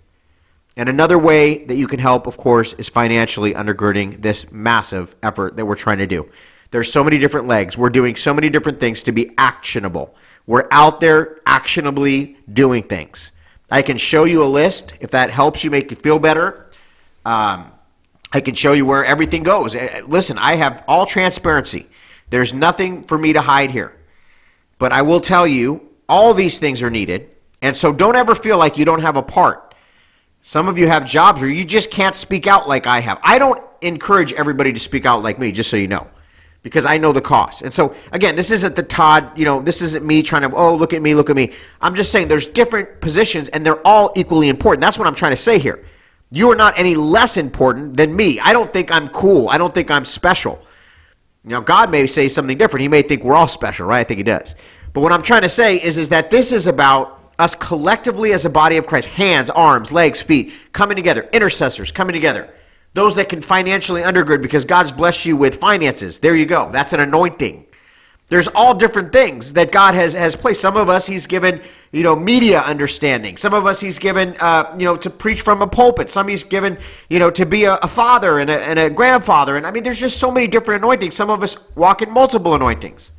and 0.75 0.89
another 0.89 1.20
way 1.20 1.65
that 1.65 1.75
you 1.75 1.88
can 1.88 2.00
help, 2.00 2.25
of 2.25 2.38
course, 2.38 2.74
is 2.74 2.89
financially 2.89 3.53
undergirding 3.53 4.22
this 4.22 4.51
massive 4.51 5.15
effort 5.22 5.56
that 5.58 5.65
we're 5.65 5.75
trying 5.75 6.00
to 6.00 6.08
do. 6.08 6.30
There's 6.72 6.92
so 6.92 7.03
many 7.03 7.20
different 7.20 7.48
legs. 7.48 7.77
We're 7.77 7.92
doing 7.92 8.15
so 8.15 8.34
many 8.34 8.50
different 8.50 8.80
things 8.80 9.03
to 9.03 9.12
be 9.12 9.32
actionable. 9.38 10.15
We're 10.48 10.68
out 10.72 11.00
there 11.00 11.39
actionably 11.46 12.38
doing 12.51 12.84
things. 12.84 13.32
I 13.69 13.84
can 13.84 13.97
show 13.97 14.24
you 14.24 14.43
a 14.43 14.45
list 14.45 14.95
if 15.00 15.12
that 15.12 15.30
helps 15.30 15.63
you 15.63 15.69
make 15.69 15.91
you 15.91 15.97
feel 15.97 16.17
better. 16.17 16.69
Um, 17.26 17.71
I 18.32 18.41
can 18.41 18.56
show 18.56 18.74
you 18.74 18.88
where 18.88 19.06
everything 19.06 19.43
goes. 19.43 19.76
Eh, 19.76 20.02
listen, 20.08 20.39
I 20.39 20.56
have 20.56 20.84
all 20.88 21.06
transparency. 21.06 21.88
There's 22.32 22.54
nothing 22.54 23.04
for 23.04 23.17
me 23.17 23.34
to 23.34 23.41
hide 23.41 23.69
here. 23.69 23.95
But 24.80 24.91
I 24.91 25.04
will 25.04 25.21
tell 25.21 25.45
you, 25.45 25.89
all 26.10 26.34
these 26.34 26.58
things 26.58 26.82
are 26.82 26.89
needed. 26.89 27.30
And 27.62 27.76
so 27.76 27.93
don't 27.93 28.15
ever 28.15 28.34
feel 28.34 28.58
like 28.58 28.78
you 28.78 28.86
don't 28.86 29.02
have 29.02 29.15
a 29.15 29.21
part. 29.21 29.72
Some 30.45 30.67
of 30.67 30.77
you 30.77 30.89
have 30.89 31.06
jobs 31.06 31.41
where 31.41 31.49
you 31.49 31.63
just 31.63 31.89
can't 31.89 32.17
speak 32.17 32.47
out 32.47 32.67
like 32.67 32.86
I 32.86 32.99
have. 32.99 33.17
I 33.23 33.39
don't 33.39 33.63
encourage 33.79 34.34
everybody 34.34 34.73
to 34.73 34.79
speak 34.79 35.06
out 35.06 35.23
like 35.23 35.39
me, 35.39 35.53
just 35.53 35.69
so 35.69 35.77
you 35.77 35.88
know, 35.88 36.06
because 36.63 36.86
I 36.86 36.97
know 36.97 37.13
the 37.13 37.21
cost. 37.21 37.62
And 37.62 37.71
so, 37.71 37.95
again, 38.12 38.36
this 38.36 38.51
isn't 38.51 38.75
the 38.75 38.84
Todd, 38.84 39.39
you 39.39 39.45
know, 39.45 39.62
this 39.62 39.82
isn't 39.82 40.06
me 40.06 40.21
trying 40.21 40.41
to, 40.41 40.53
oh, 40.53 40.75
look 40.75 40.91
at 40.91 41.01
me, 41.01 41.15
look 41.15 41.29
at 41.29 41.38
me. 41.38 41.53
I'm 41.79 41.95
just 41.95 42.12
saying 42.12 42.27
there's 42.27 42.45
different 42.45 42.99
positions 42.99 43.47
and 43.47 43.65
they're 43.65 43.79
all 43.88 44.12
equally 44.17 44.49
important. 44.49 44.82
That's 44.82 44.99
what 44.99 45.08
I'm 45.08 45.15
trying 45.15 45.32
to 45.32 45.38
say 45.38 45.60
here. 45.60 45.86
You 46.29 46.51
are 46.51 46.58
not 46.58 46.77
any 46.77 46.95
less 46.95 47.38
important 47.38 47.95
than 47.95 48.13
me. 48.13 48.41
I 48.41 48.51
don't 48.51 48.73
think 48.73 48.91
I'm 48.91 49.08
cool. 49.08 49.47
I 49.47 49.58
don't 49.58 49.73
think 49.73 49.89
I'm 49.89 50.03
special. 50.03 50.62
Now, 51.45 51.62
God 51.62 51.89
may 51.89 52.06
say 52.06 52.27
something 52.27 52.58
different. 52.58 52.82
He 52.82 52.89
may 52.89 53.01
think 53.01 53.23
we're 53.23 53.36
all 53.36 53.47
special, 53.47 53.88
right? 53.88 53.99
I 53.99 54.03
think 54.03 54.17
He 54.17 54.23
does. 54.23 54.56
But 54.91 55.01
what 55.01 55.13
I'm 55.13 55.23
trying 55.23 55.43
to 55.43 55.49
say 55.49 55.77
is, 55.77 55.97
is 55.97 56.10
that 56.10 56.29
this 56.32 56.51
is 56.51 56.67
about 56.67 57.12
us 57.39 57.56
collectively 57.56 58.34
as 58.34 58.46
a 58.46 58.50
body 58.50 58.78
of 58.78 58.88
Christ, 58.88 59.08
hands, 59.10 59.50
arms, 59.50 59.91
legs, 59.91 60.22
feet, 60.22 60.54
coming 60.72 60.96
together, 60.96 61.28
intercessors 61.34 61.91
coming 61.91 62.13
together, 62.13 62.54
those 62.93 63.15
that 63.15 63.30
can 63.30 63.41
financially 63.41 64.02
undergird 64.02 64.41
because 64.41 64.65
God's 64.65 64.91
blessed 64.91 65.26
you 65.26 65.36
with 65.36 65.56
finances. 65.56 66.19
There 66.19 66.36
you 66.36 66.46
go. 66.46 66.69
That's 66.72 66.93
an 66.93 67.00
anointing. 67.00 67.65
There's 68.30 68.48
all 68.48 68.74
different 68.74 69.12
things 69.12 69.54
that 69.54 69.72
God 69.72 69.96
has, 69.96 70.13
has 70.13 70.36
placed. 70.36 70.62
Some 70.62 70.78
of 70.78 70.89
us 70.89 71.06
He's 71.06 71.28
given, 71.28 71.62
you 71.91 72.04
know, 72.04 72.15
media 72.15 72.62
understanding. 72.62 73.38
Some 73.38 73.54
of 73.54 73.65
us 73.65 73.80
He's 73.80 74.00
given, 74.00 74.36
uh, 74.39 74.74
you 74.78 74.86
know, 74.86 74.98
to 74.98 75.10
preach 75.10 75.41
from 75.41 75.62
a 75.62 75.67
pulpit. 75.67 76.10
Some 76.10 76.28
He's 76.28 76.41
given, 76.41 76.78
you 77.10 77.19
know, 77.19 77.30
to 77.32 77.46
be 77.46 77.65
a, 77.65 77.76
a 77.76 77.88
father 77.88 78.39
and 78.39 78.50
a, 78.50 78.60
and 78.63 78.80
a 78.80 78.89
grandfather. 78.89 79.56
And 79.58 79.67
I 79.67 79.72
mean, 79.72 79.84
there's 79.84 80.00
just 80.00 80.19
so 80.19 80.32
many 80.32 80.48
different 80.48 80.84
anointings. 80.84 81.15
Some 81.15 81.30
of 81.30 81.43
us 81.43 81.58
walk 81.76 82.02
in 82.02 82.10
multiple 82.10 82.56
anointings. 82.56 83.12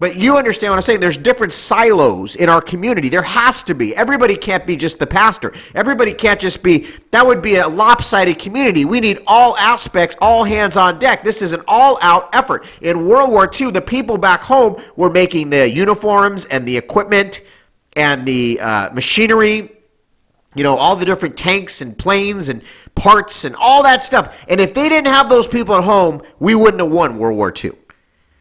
But 0.00 0.14
you 0.14 0.36
understand 0.36 0.70
what 0.70 0.76
I'm 0.76 0.82
saying? 0.82 1.00
There's 1.00 1.16
different 1.16 1.52
silos 1.52 2.36
in 2.36 2.48
our 2.48 2.60
community. 2.60 3.08
There 3.08 3.22
has 3.22 3.64
to 3.64 3.74
be. 3.74 3.96
Everybody 3.96 4.36
can't 4.36 4.64
be 4.64 4.76
just 4.76 5.00
the 5.00 5.08
pastor. 5.08 5.52
Everybody 5.74 6.12
can't 6.12 6.38
just 6.38 6.62
be, 6.62 6.86
that 7.10 7.26
would 7.26 7.42
be 7.42 7.56
a 7.56 7.66
lopsided 7.66 8.38
community. 8.38 8.84
We 8.84 9.00
need 9.00 9.18
all 9.26 9.56
aspects, 9.56 10.14
all 10.20 10.44
hands 10.44 10.76
on 10.76 11.00
deck. 11.00 11.24
This 11.24 11.42
is 11.42 11.52
an 11.52 11.62
all 11.66 11.98
out 12.00 12.32
effort. 12.32 12.64
In 12.80 13.08
World 13.08 13.30
War 13.30 13.50
II, 13.52 13.72
the 13.72 13.80
people 13.80 14.18
back 14.18 14.42
home 14.42 14.80
were 14.94 15.10
making 15.10 15.50
the 15.50 15.68
uniforms 15.68 16.44
and 16.44 16.64
the 16.64 16.76
equipment 16.76 17.40
and 17.96 18.24
the 18.24 18.60
uh, 18.60 18.90
machinery, 18.92 19.72
you 20.54 20.62
know, 20.62 20.76
all 20.76 20.94
the 20.94 21.04
different 21.06 21.36
tanks 21.36 21.80
and 21.80 21.98
planes 21.98 22.48
and 22.48 22.62
parts 22.94 23.44
and 23.44 23.56
all 23.56 23.82
that 23.82 24.04
stuff. 24.04 24.44
And 24.48 24.60
if 24.60 24.74
they 24.74 24.88
didn't 24.88 25.12
have 25.12 25.28
those 25.28 25.48
people 25.48 25.74
at 25.74 25.82
home, 25.82 26.22
we 26.38 26.54
wouldn't 26.54 26.80
have 26.80 26.92
won 26.92 27.18
World 27.18 27.36
War 27.36 27.52
II. 27.52 27.72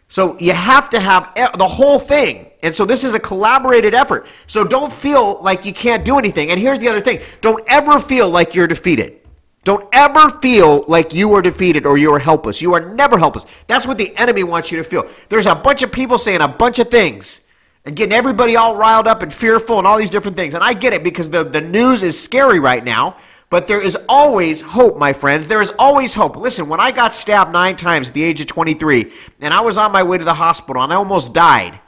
So 0.08 0.38
you 0.40 0.54
have 0.54 0.90
to 0.92 1.00
have 1.00 1.34
the 1.58 1.68
whole 1.68 2.00
thing. 2.00 2.52
And 2.64 2.74
so 2.74 2.86
this 2.86 3.04
is 3.04 3.14
a 3.14 3.20
collaborated 3.20 3.94
effort. 3.94 4.28
So 4.48 4.64
don't 4.64 4.92
feel 4.92 5.42
like 5.42 5.66
you 5.66 5.74
can't 5.74 6.06
do 6.06 6.18
anything. 6.18 6.50
And 6.50 6.60
here's 6.60 6.80
the 6.80 6.88
other 6.88 7.02
thing 7.02 7.20
don't 7.42 7.64
ever 7.70 8.00
feel 8.00 8.30
like 8.30 8.56
you're 8.56 8.68
defeated. 8.68 9.22
Don't 9.64 9.88
ever 9.92 10.30
feel 10.42 10.86
like 10.88 11.14
you 11.14 11.34
are 11.34 11.42
defeated 11.42 11.86
or 11.86 11.98
you 11.98 12.14
are 12.14 12.20
helpless. 12.20 12.62
You 12.62 12.74
are 12.74 12.96
never 12.96 13.18
helpless. 13.18 13.46
That's 13.68 13.86
what 13.86 13.98
the 13.98 14.16
enemy 14.16 14.46
wants 14.46 14.72
you 14.72 14.78
to 14.78 14.84
feel. 14.84 15.06
There's 15.28 15.46
a 15.46 15.56
bunch 15.56 15.84
of 15.84 15.92
people 15.92 16.18
saying 16.18 16.40
a 16.40 16.48
bunch 16.48 16.80
of 16.80 16.90
things 16.90 17.42
and 17.84 17.94
getting 17.94 18.14
everybody 18.14 18.56
all 18.56 18.78
riled 18.78 19.08
up 19.08 19.24
and 19.24 19.34
fearful 19.34 19.78
and 19.78 19.86
all 19.86 19.98
these 19.98 20.10
different 20.10 20.38
things. 20.38 20.54
And 20.54 20.64
I 20.64 20.74
get 20.74 20.94
it 20.94 21.04
because 21.04 21.30
the, 21.30 21.44
the 21.44 21.60
news 21.60 22.02
is 22.02 22.22
scary 22.22 22.60
right 22.60 22.84
now. 22.84 23.18
But 23.50 23.68
there 23.68 23.82
is 23.82 23.98
always 24.10 24.62
hope, 24.62 24.98
my 24.98 25.14
friends. 25.14 25.48
There 25.48 25.62
is 25.62 25.72
always 25.80 26.14
hope. 26.14 26.36
Listen, 26.36 26.68
when 26.68 26.82
I 26.82 26.92
got 26.92 27.14
stabbed 27.14 27.52
nine 27.52 27.78
times 27.78 28.10
at 28.10 28.14
the 28.14 28.24
age 28.24 28.42
of 28.42 28.48
23, 28.48 29.12
and 29.40 29.54
I 29.54 29.62
was 29.62 29.78
on 29.78 29.94
my 29.94 30.04
way 30.04 30.18
to 30.18 30.26
the 30.26 30.34
hospital, 30.34 30.84
and 30.84 30.92
I 30.92 30.98
almost 30.98 31.34
died, 31.34 31.80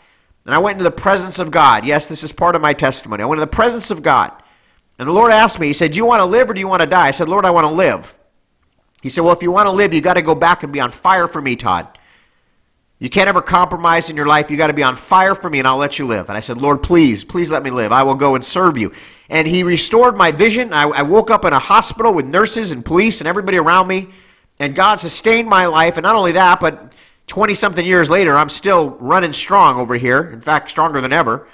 and 0.46 0.56
I 0.56 0.58
went 0.58 0.76
into 0.76 0.86
the 0.86 0.92
presence 0.92 1.38
of 1.38 1.52
God. 1.52 1.86
Yes, 1.86 2.08
this 2.08 2.24
is 2.24 2.32
part 2.32 2.56
of 2.56 2.62
my 2.62 2.74
testimony. 2.74 3.24
I 3.24 3.26
went 3.26 3.40
into 3.40 3.50
the 3.50 3.56
presence 3.56 3.92
of 3.92 4.02
God. 4.02 4.32
And 4.98 5.08
the 5.08 5.14
Lord 5.14 5.32
asked 5.32 5.60
me, 5.60 5.68
He 5.68 5.74
said, 5.74 5.92
Do 5.92 5.98
you 5.98 6.06
want 6.06 6.22
to 6.22 6.26
live 6.26 6.50
or 6.50 6.54
do 6.54 6.60
you 6.60 6.68
want 6.68 6.82
to 6.82 6.88
die? 6.88 7.08
I 7.08 7.12
said, 7.12 7.30
Lord, 7.30 7.46
I 7.46 7.52
want 7.52 7.66
to 7.66 7.74
live. 7.74 8.18
He 9.02 9.10
said, 9.10 9.24
Well, 9.24 9.34
if 9.34 9.44
you 9.44 9.52
want 9.52 9.68
to 9.68 9.72
live, 9.72 9.94
you 9.94 10.02
got 10.02 10.16
to 10.16 10.22
go 10.22 10.36
back 10.36 10.64
and 10.64 10.72
be 10.72 10.80
on 10.80 10.92
fire 10.92 11.28
for 11.28 11.42
me, 11.42 11.56
Todd. 11.56 11.99
You 13.00 13.10
can't 13.10 13.30
ever 13.30 13.42
compromise 13.42 14.10
in 14.10 14.18
your 14.18 14.28
life. 14.28 14.52
You 14.52 14.58
got 14.58 14.68
to 14.68 14.74
be 14.74 14.84
on 14.84 14.98
fire 14.98 15.34
for 15.34 15.50
me, 15.50 15.60
and 15.60 15.68
I'll 15.68 15.78
let 15.78 15.98
you 15.98 16.06
live. 16.06 16.28
And 16.28 16.38
I 16.38 16.42
said, 16.42 16.58
Lord, 16.58 16.84
please, 16.84 17.24
please 17.24 17.50
let 17.50 17.64
me 17.64 17.72
live. 17.72 17.94
I 17.94 18.04
will 18.04 18.16
go 18.16 18.36
and 18.36 18.44
serve 18.44 18.78
you. 18.78 18.92
And 19.30 19.48
He 19.48 19.64
restored 19.64 20.18
my 20.18 20.34
vision. 20.34 20.74
I, 20.74 20.84
I 20.84 21.02
woke 21.04 21.32
up 21.32 21.46
in 21.46 21.54
a 21.54 21.60
hospital 21.60 22.14
with 22.14 22.26
nurses 22.26 22.74
and 22.74 22.84
police 22.84 23.22
and 23.22 23.28
everybody 23.28 23.58
around 23.58 23.88
me. 23.88 24.10
And 24.60 24.76
God 24.76 25.00
sustained 25.00 25.48
my 25.48 25.66
life. 25.68 25.96
And 25.96 26.04
not 26.04 26.18
only 26.18 26.34
that, 26.34 26.60
but 26.60 26.94
20 27.28 27.56
something 27.56 27.86
years 27.86 28.10
later, 28.10 28.36
I'm 28.36 28.50
still 28.50 28.90
running 28.98 29.32
strong 29.32 29.80
over 29.80 29.96
here. 29.96 30.30
In 30.32 30.42
fact, 30.42 30.70
stronger 30.70 31.00
than 31.00 31.14
ever. 31.14 31.48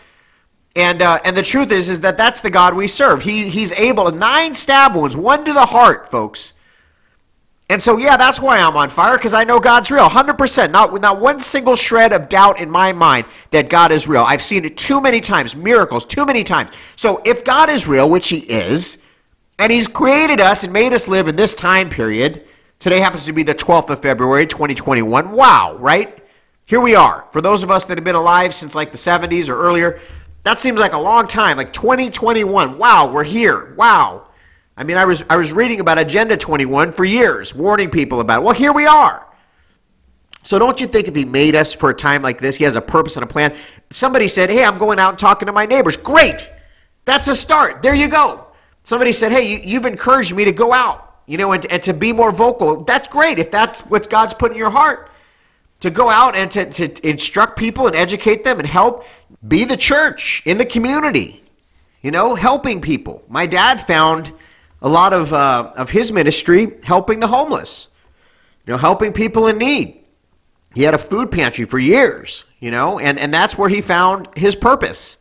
And, 0.76 1.04
uh, 1.04 1.20
and 1.24 1.38
the 1.38 1.44
truth 1.44 1.72
is, 1.72 1.90
is 1.90 2.02
that 2.02 2.18
that's 2.18 2.42
the 2.42 2.50
God 2.50 2.74
we 2.74 2.88
serve. 2.88 3.22
He, 3.22 3.50
he's 3.50 3.72
able, 3.74 4.12
nine 4.12 4.56
stab 4.56 4.96
wounds, 4.96 5.16
one 5.16 5.46
to 5.46 5.54
the 5.54 5.68
heart, 5.68 6.10
folks. 6.10 6.54
And 7.70 7.82
so, 7.82 7.98
yeah, 7.98 8.16
that's 8.16 8.40
why 8.40 8.60
I'm 8.60 8.78
on 8.78 8.90
fire, 8.90 9.18
because 9.18 9.34
I 9.34 9.44
know 9.44 9.60
God's 9.60 9.90
real. 9.90 10.08
100%. 10.08 10.70
Not, 10.70 11.02
not 11.02 11.20
one 11.20 11.40
single 11.40 11.76
shred 11.76 12.14
of 12.14 12.30
doubt 12.30 12.60
in 12.60 12.70
my 12.70 12.94
mind 12.94 13.26
that 13.50 13.70
God 13.70 13.92
is 13.92 14.08
real. 14.08 14.22
I've 14.22 14.44
seen 14.44 14.66
it 14.66 14.78
too 14.78 15.02
many 15.02 15.20
times, 15.20 15.56
miracles, 15.56 16.06
too 16.06 16.26
many 16.26 16.44
times. 16.44 16.72
So, 16.96 17.22
if 17.26 17.44
God 17.44 17.72
is 17.72 17.88
real, 17.88 18.08
which 18.08 18.30
He 18.30 18.38
is, 18.38 19.00
and 19.58 19.72
He's 19.72 19.88
created 19.88 20.40
us 20.40 20.64
and 20.64 20.72
made 20.72 20.94
us 20.94 21.08
live 21.08 21.28
in 21.28 21.36
this 21.36 21.56
time 21.56 21.90
period, 21.90 22.46
today 22.78 23.00
happens 23.00 23.26
to 23.26 23.34
be 23.34 23.42
the 23.42 23.56
12th 23.56 23.90
of 23.90 24.00
February, 24.00 24.46
2021. 24.46 25.32
Wow, 25.32 25.76
right? 25.80 26.20
Here 26.68 26.82
we 26.82 26.94
are. 26.94 27.28
For 27.32 27.42
those 27.42 27.64
of 27.64 27.72
us 27.72 27.86
that 27.86 27.98
have 27.98 28.06
been 28.06 28.16
alive 28.16 28.54
since 28.54 28.76
like 28.76 28.92
the 28.92 28.98
70s 28.98 29.50
or 29.50 29.58
earlier, 29.58 30.00
that 30.44 30.60
seems 30.60 30.80
like 30.80 30.94
a 30.94 31.00
long 31.00 31.28
time, 31.28 31.58
like 31.58 31.74
2021. 31.74 32.78
Wow, 32.78 33.12
we're 33.12 33.24
here. 33.24 33.74
Wow. 33.76 34.25
I 34.78 34.84
mean, 34.84 34.98
I 34.98 35.06
was 35.06 35.24
I 35.30 35.38
was 35.38 35.54
reading 35.54 35.80
about 35.80 35.98
Agenda 35.98 36.36
21 36.36 36.92
for 36.92 37.06
years, 37.06 37.56
warning 37.56 37.90
people 37.90 38.20
about 38.20 38.42
it. 38.42 38.46
Well, 38.46 38.54
here 38.54 38.74
we 38.74 38.86
are. 38.86 39.26
So 40.44 40.60
don't 40.60 40.80
you 40.80 40.86
think 40.86 41.08
if 41.08 41.16
he 41.16 41.26
made 41.26 41.56
us 41.56 41.74
for 41.74 41.90
a 41.90 41.94
time 41.94 42.22
like 42.22 42.40
this, 42.40 42.58
he 42.58 42.66
has 42.66 42.76
a 42.76 42.82
purpose 42.82 43.16
and 43.16 43.24
a 43.24 43.28
plan? 43.28 43.56
Somebody 43.90 44.28
said, 44.28 44.50
"Hey, 44.50 44.64
I'm 44.64 44.78
going 44.78 45.00
out 45.00 45.12
and 45.12 45.20
talking 45.20 45.46
to 45.48 45.54
my 45.54 45.66
neighbors." 45.66 45.98
Great. 45.98 46.50
That's 47.06 47.28
a 47.28 47.36
start. 47.36 47.82
There 47.82 47.96
you 47.96 48.10
go. 48.10 48.48
Somebody 48.84 49.12
said, 49.12 49.32
"Hey, 49.32 49.62
you, 49.64 49.76
have 49.76 49.86
encouraged 49.86 50.36
me 50.36 50.46
to 50.46 50.52
go 50.52 50.74
out, 50.74 51.20
you 51.26 51.38
know, 51.38 51.54
and, 51.54 51.66
and 51.72 51.82
to 51.84 51.94
be 51.94 52.12
more 52.12 52.32
vocal." 52.32 52.84
That's 52.84 53.08
great 53.08 53.40
if 53.40 53.50
that's 53.50 53.82
what 53.82 54.10
God's 54.10 54.34
put 54.34 54.52
in 54.52 54.58
your 54.58 54.70
heart 54.70 55.10
to 55.80 55.90
go 55.90 56.10
out 56.10 56.36
and 56.36 56.52
to, 56.52 56.66
to 56.66 57.08
instruct 57.08 57.58
people 57.58 57.88
and 57.88 57.96
educate 57.96 58.44
them 58.44 58.60
and 58.60 58.68
help 58.68 59.06
be 59.48 59.66
the 59.66 59.78
church 59.78 60.42
in 60.46 60.58
the 60.58 60.66
community, 60.66 61.44
you 62.02 62.12
know, 62.12 62.36
helping 62.36 62.82
people. 62.82 63.24
My 63.28 63.46
dad 63.46 63.82
found 63.82 64.32
a 64.82 64.90
lot 64.90 65.14
of, 65.14 65.34
uh, 65.34 65.72
of 65.76 65.90
his 65.90 66.12
ministry 66.12 66.78
helping 66.84 67.20
the 67.20 67.28
homeless, 67.28 67.88
you 68.66 68.74
know, 68.74 68.78
helping 68.78 69.14
people 69.14 69.48
in 69.48 69.58
need. 69.58 70.04
He 70.74 70.84
had 70.84 70.94
a 70.94 70.98
food 70.98 71.32
pantry 71.32 71.66
for 71.66 71.80
years, 71.80 72.44
you 72.60 72.70
know, 72.70 73.00
and, 73.00 73.18
and 73.18 73.34
that's 73.34 73.58
where 73.58 73.70
he 73.70 73.82
found 73.82 74.28
his 74.36 74.56
purpose. 74.56 75.18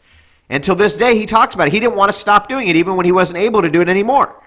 Until 0.51 0.75
this 0.75 0.97
day, 0.97 1.17
he 1.17 1.27
talks 1.27 1.55
about 1.55 1.69
it. 1.69 1.73
He 1.73 1.81
didn't 1.81 1.97
want 1.97 2.11
to 2.11 2.19
stop 2.19 2.49
doing 2.49 2.69
it, 2.69 2.77
even 2.77 2.97
when 2.97 3.07
he 3.07 3.12
wasn't 3.12 3.38
able 3.38 3.62
to 3.62 3.71
do 3.71 3.81
it 3.81 3.88
anymore. 3.88 4.43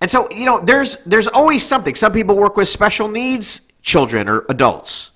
And 0.00 0.10
so, 0.10 0.28
you 0.30 0.44
know, 0.44 0.60
there's 0.60 0.98
there's 1.06 1.28
always 1.28 1.64
something. 1.64 1.94
Some 1.94 2.12
people 2.12 2.36
work 2.36 2.56
with 2.56 2.68
special 2.68 3.08
needs 3.08 3.62
children 3.80 4.28
or 4.28 4.44
adults. 4.48 5.12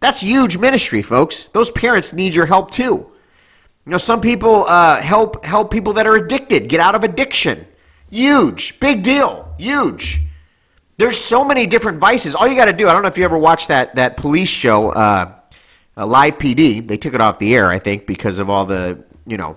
That's 0.00 0.20
huge 0.20 0.58
ministry, 0.58 1.02
folks. 1.02 1.48
Those 1.48 1.70
parents 1.70 2.12
need 2.12 2.34
your 2.34 2.46
help 2.46 2.70
too. 2.70 3.06
You 3.84 3.92
know, 3.92 3.98
some 3.98 4.20
people 4.20 4.64
uh, 4.64 5.00
help 5.00 5.44
help 5.44 5.70
people 5.70 5.92
that 5.92 6.06
are 6.06 6.16
addicted 6.16 6.68
get 6.68 6.80
out 6.80 6.94
of 6.94 7.04
addiction. 7.04 7.66
Huge, 8.12 8.78
big 8.78 9.02
deal, 9.02 9.54
huge. 9.58 10.20
There's 10.98 11.16
so 11.16 11.46
many 11.46 11.66
different 11.66 11.98
vices. 11.98 12.34
All 12.34 12.46
you 12.46 12.54
got 12.54 12.66
to 12.66 12.74
do. 12.74 12.86
I 12.86 12.92
don't 12.92 13.00
know 13.00 13.08
if 13.08 13.16
you 13.16 13.24
ever 13.24 13.38
watched 13.38 13.68
that 13.68 13.94
that 13.94 14.18
police 14.18 14.50
show, 14.50 14.90
uh, 14.90 15.34
uh, 15.96 16.06
Live 16.06 16.36
PD. 16.36 16.86
They 16.86 16.98
took 16.98 17.14
it 17.14 17.22
off 17.22 17.38
the 17.38 17.54
air, 17.54 17.70
I 17.70 17.78
think, 17.78 18.06
because 18.06 18.38
of 18.38 18.50
all 18.50 18.66
the 18.66 19.02
you 19.26 19.38
know 19.38 19.56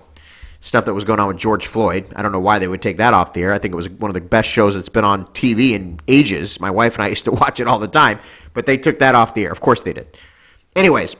stuff 0.60 0.86
that 0.86 0.94
was 0.94 1.04
going 1.04 1.20
on 1.20 1.28
with 1.28 1.36
George 1.36 1.66
Floyd. 1.66 2.10
I 2.16 2.22
don't 2.22 2.32
know 2.32 2.40
why 2.40 2.58
they 2.58 2.66
would 2.66 2.80
take 2.80 2.96
that 2.96 3.12
off 3.12 3.34
the 3.34 3.42
air. 3.42 3.52
I 3.52 3.58
think 3.58 3.72
it 3.72 3.76
was 3.76 3.90
one 3.90 4.08
of 4.08 4.14
the 4.14 4.22
best 4.22 4.48
shows 4.48 4.74
that's 4.74 4.88
been 4.88 5.04
on 5.04 5.26
TV 5.26 5.72
in 5.72 6.00
ages. 6.08 6.58
My 6.58 6.70
wife 6.70 6.94
and 6.94 7.04
I 7.04 7.08
used 7.16 7.26
to 7.26 7.32
watch 7.32 7.60
it 7.60 7.68
all 7.68 7.78
the 7.78 7.88
time, 7.88 8.20
but 8.54 8.64
they 8.64 8.78
took 8.78 9.00
that 9.00 9.14
off 9.14 9.34
the 9.34 9.44
air. 9.44 9.52
Of 9.52 9.60
course 9.60 9.82
they 9.82 9.92
did. 9.92 10.16
Anyways, 10.74 11.14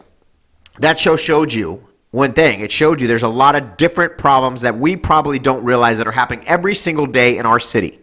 that 0.79 0.99
show 0.99 1.17
showed 1.17 1.53
you 1.53 1.87
one 2.17 2.33
thing. 2.33 2.61
It 2.61 2.73
showed 2.73 3.03
you 3.03 3.07
there's 3.07 3.23
a 3.23 3.29
lot 3.29 3.57
of 3.57 3.77
different 3.77 4.17
problems 4.17 4.63
that 4.63 4.79
we 4.79 4.97
probably 4.97 5.39
don't 5.39 5.63
realize 5.63 5.99
that 5.99 6.09
are 6.09 6.13
happening 6.13 6.49
every 6.49 6.75
single 6.75 7.05
day 7.05 7.37
in 7.37 7.45
our 7.45 7.61
city. 7.61 8.01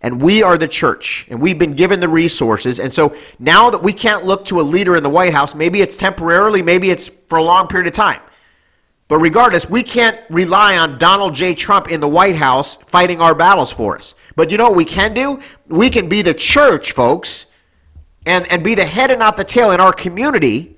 And 0.00 0.22
we 0.22 0.44
are 0.44 0.56
the 0.56 0.68
church, 0.68 1.26
and 1.30 1.42
we've 1.42 1.58
been 1.58 1.72
given 1.72 1.98
the 1.98 2.08
resources. 2.08 2.78
And 2.78 2.92
so 2.92 3.16
now 3.40 3.70
that 3.70 3.82
we 3.82 3.92
can't 3.92 4.24
look 4.24 4.44
to 4.46 4.60
a 4.60 4.62
leader 4.62 4.94
in 4.94 5.02
the 5.02 5.08
White 5.08 5.34
House, 5.34 5.52
maybe 5.52 5.80
it's 5.80 5.96
temporarily, 5.96 6.62
maybe 6.62 6.90
it's 6.90 7.08
for 7.08 7.38
a 7.38 7.42
long 7.42 7.66
period 7.66 7.88
of 7.88 7.92
time. 7.92 8.20
But 9.08 9.18
regardless, 9.18 9.68
we 9.68 9.82
can't 9.82 10.20
rely 10.30 10.78
on 10.78 10.96
Donald 10.98 11.34
J. 11.34 11.52
Trump 11.52 11.90
in 11.90 11.98
the 12.00 12.08
White 12.08 12.36
House 12.36 12.76
fighting 12.76 13.20
our 13.20 13.34
battles 13.34 13.72
for 13.72 13.98
us. 13.98 14.14
But 14.36 14.52
you 14.52 14.58
know 14.58 14.68
what 14.68 14.76
we 14.76 14.84
can 14.84 15.12
do? 15.12 15.40
We 15.66 15.90
can 15.90 16.08
be 16.08 16.22
the 16.22 16.34
church, 16.34 16.92
folks, 16.92 17.46
and, 18.26 18.46
and 18.52 18.62
be 18.62 18.76
the 18.76 18.84
head 18.86 19.10
and 19.10 19.18
not 19.18 19.36
the 19.36 19.44
tail 19.44 19.72
in 19.72 19.80
our 19.80 19.92
community 19.92 20.75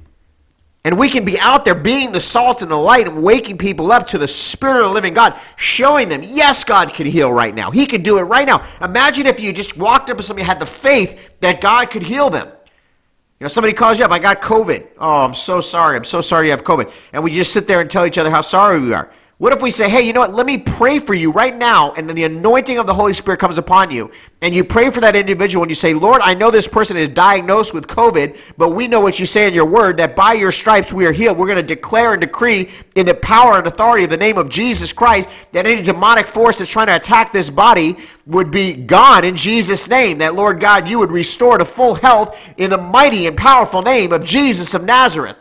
and 0.88 0.98
we 0.98 1.10
can 1.10 1.22
be 1.22 1.38
out 1.38 1.66
there 1.66 1.74
being 1.74 2.12
the 2.12 2.20
salt 2.20 2.62
and 2.62 2.70
the 2.70 2.76
light 2.76 3.06
and 3.06 3.22
waking 3.22 3.58
people 3.58 3.92
up 3.92 4.06
to 4.06 4.16
the 4.16 4.26
Spirit 4.26 4.78
of 4.78 4.84
the 4.84 4.94
living 4.94 5.12
God, 5.12 5.38
showing 5.56 6.08
them, 6.08 6.22
yes, 6.24 6.64
God 6.64 6.94
can 6.94 7.04
heal 7.04 7.30
right 7.30 7.54
now. 7.54 7.70
He 7.70 7.84
can 7.84 8.02
do 8.02 8.16
it 8.16 8.22
right 8.22 8.46
now. 8.46 8.64
Imagine 8.80 9.26
if 9.26 9.38
you 9.38 9.52
just 9.52 9.76
walked 9.76 10.08
up 10.08 10.16
to 10.16 10.22
somebody 10.22 10.46
had 10.46 10.58
the 10.58 10.64
faith 10.64 11.40
that 11.40 11.60
God 11.60 11.90
could 11.90 12.02
heal 12.02 12.30
them. 12.30 12.46
You 12.46 13.44
know, 13.44 13.48
somebody 13.48 13.74
calls 13.74 13.98
you 13.98 14.06
up, 14.06 14.12
I 14.12 14.18
got 14.18 14.40
COVID. 14.40 14.88
Oh, 14.96 15.26
I'm 15.26 15.34
so 15.34 15.60
sorry. 15.60 15.94
I'm 15.94 16.04
so 16.04 16.22
sorry 16.22 16.46
you 16.46 16.52
have 16.52 16.64
COVID. 16.64 16.90
And 17.12 17.22
we 17.22 17.32
just 17.32 17.52
sit 17.52 17.68
there 17.68 17.82
and 17.82 17.90
tell 17.90 18.06
each 18.06 18.16
other 18.16 18.30
how 18.30 18.40
sorry 18.40 18.80
we 18.80 18.94
are. 18.94 19.12
What 19.38 19.52
if 19.52 19.62
we 19.62 19.70
say, 19.70 19.88
hey, 19.88 20.02
you 20.02 20.12
know 20.12 20.18
what? 20.18 20.34
Let 20.34 20.46
me 20.46 20.58
pray 20.58 20.98
for 20.98 21.14
you 21.14 21.30
right 21.30 21.54
now, 21.54 21.92
and 21.92 22.08
then 22.08 22.16
the 22.16 22.24
anointing 22.24 22.76
of 22.76 22.88
the 22.88 22.94
Holy 22.94 23.14
Spirit 23.14 23.38
comes 23.38 23.56
upon 23.56 23.88
you, 23.88 24.10
and 24.42 24.52
you 24.52 24.64
pray 24.64 24.90
for 24.90 25.00
that 25.00 25.14
individual, 25.14 25.62
and 25.62 25.70
you 25.70 25.76
say, 25.76 25.94
Lord, 25.94 26.20
I 26.22 26.34
know 26.34 26.50
this 26.50 26.66
person 26.66 26.96
is 26.96 27.10
diagnosed 27.10 27.72
with 27.72 27.86
COVID, 27.86 28.36
but 28.56 28.70
we 28.70 28.88
know 28.88 29.00
what 29.00 29.20
you 29.20 29.26
say 29.26 29.46
in 29.46 29.54
your 29.54 29.64
word 29.64 29.96
that 29.98 30.16
by 30.16 30.32
your 30.32 30.50
stripes 30.50 30.92
we 30.92 31.06
are 31.06 31.12
healed. 31.12 31.38
We're 31.38 31.46
going 31.46 31.54
to 31.54 31.62
declare 31.62 32.14
and 32.14 32.20
decree 32.20 32.68
in 32.96 33.06
the 33.06 33.14
power 33.14 33.58
and 33.58 33.66
authority 33.68 34.02
of 34.02 34.10
the 34.10 34.16
name 34.16 34.38
of 34.38 34.48
Jesus 34.48 34.92
Christ 34.92 35.28
that 35.52 35.68
any 35.68 35.82
demonic 35.82 36.26
force 36.26 36.58
that's 36.58 36.72
trying 36.72 36.88
to 36.88 36.96
attack 36.96 37.32
this 37.32 37.48
body 37.48 37.96
would 38.26 38.50
be 38.50 38.74
gone 38.74 39.24
in 39.24 39.36
Jesus' 39.36 39.88
name. 39.88 40.18
That, 40.18 40.34
Lord 40.34 40.58
God, 40.58 40.88
you 40.88 40.98
would 40.98 41.12
restore 41.12 41.58
to 41.58 41.64
full 41.64 41.94
health 41.94 42.52
in 42.56 42.70
the 42.70 42.78
mighty 42.78 43.28
and 43.28 43.36
powerful 43.36 43.82
name 43.82 44.12
of 44.12 44.24
Jesus 44.24 44.74
of 44.74 44.82
Nazareth 44.82 45.36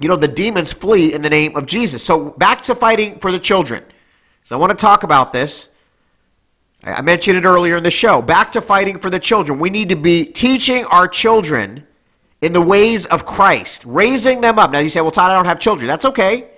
you 0.00 0.08
know, 0.08 0.16
the 0.16 0.28
demons 0.28 0.72
flee 0.72 1.12
in 1.12 1.22
the 1.22 1.30
name 1.30 1.56
of 1.56 1.66
Jesus. 1.66 2.04
So 2.04 2.30
back 2.30 2.60
to 2.62 2.74
fighting 2.74 3.18
for 3.18 3.32
the 3.32 3.38
children. 3.38 3.84
So 4.44 4.56
I 4.56 4.58
want 4.58 4.70
to 4.70 4.76
talk 4.76 5.02
about 5.02 5.32
this. 5.32 5.68
I 6.84 7.02
mentioned 7.02 7.36
it 7.36 7.44
earlier 7.44 7.76
in 7.76 7.82
the 7.82 7.90
show. 7.90 8.22
Back 8.22 8.52
to 8.52 8.60
fighting 8.60 8.98
for 9.00 9.10
the 9.10 9.18
children. 9.18 9.58
We 9.58 9.70
need 9.70 9.88
to 9.88 9.96
be 9.96 10.24
teaching 10.24 10.84
our 10.86 11.08
children 11.08 11.84
in 12.40 12.52
the 12.52 12.62
ways 12.62 13.04
of 13.06 13.26
Christ, 13.26 13.84
raising 13.84 14.40
them 14.40 14.58
up. 14.58 14.70
Now 14.70 14.78
you 14.78 14.88
say, 14.88 15.00
well, 15.00 15.10
Todd, 15.10 15.32
I 15.32 15.34
don't 15.34 15.46
have 15.46 15.58
children. 15.58 15.88
That's 15.88 16.04
okay. 16.04 16.48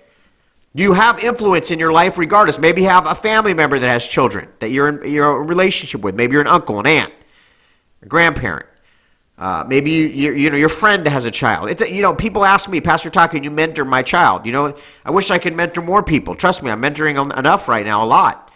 You 0.74 0.92
have 0.92 1.18
influence 1.18 1.70
in 1.70 1.79
your 1.79 1.92
life 1.92 2.18
regardless. 2.18 2.59
Maybe 2.59 2.83
you 2.83 2.88
have 2.88 3.07
a 3.07 3.14
family 3.14 3.55
member 3.55 3.79
that 3.79 3.88
has 3.88 4.07
children 4.07 4.48
that 4.61 4.68
you're 4.68 4.88
in, 4.88 5.12
you're 5.12 5.31
in 5.31 5.42
a 5.42 5.48
relationship 5.48 6.03
with. 6.03 6.14
Maybe 6.14 6.33
you're 6.33 6.42
an 6.42 6.46
uncle, 6.46 6.79
an 6.79 6.87
aunt, 6.87 7.12
a 8.03 8.07
grandparent. 8.07 8.66
Uh, 9.40 9.64
maybe 9.66 9.90
you, 9.90 10.07
you, 10.07 10.33
you, 10.33 10.50
know 10.50 10.57
your 10.59 10.68
friend 10.68 11.09
has 11.09 11.24
a 11.24 11.31
child. 11.31 11.70
It's 11.70 11.81
a, 11.81 11.90
you 11.90 12.03
know 12.03 12.14
people 12.14 12.44
ask 12.44 12.68
me, 12.68 12.79
Pastor 12.79 13.09
can 13.09 13.42
you 13.42 13.50
mentor 13.50 13.87
my 13.87 14.03
child? 14.03 14.44
You 14.44 14.53
know, 14.53 14.74
I 15.03 15.11
wish 15.11 15.31
I 15.31 15.38
could 15.38 15.55
mentor 15.55 15.81
more 15.81 16.03
people. 16.03 16.35
Trust 16.35 16.62
me, 16.62 16.70
I'm 16.70 16.83
mentoring 16.83 17.16
enough 17.38 17.66
right 17.66 17.87
now, 17.87 18.05
a 18.05 18.07
lot. 18.07 18.53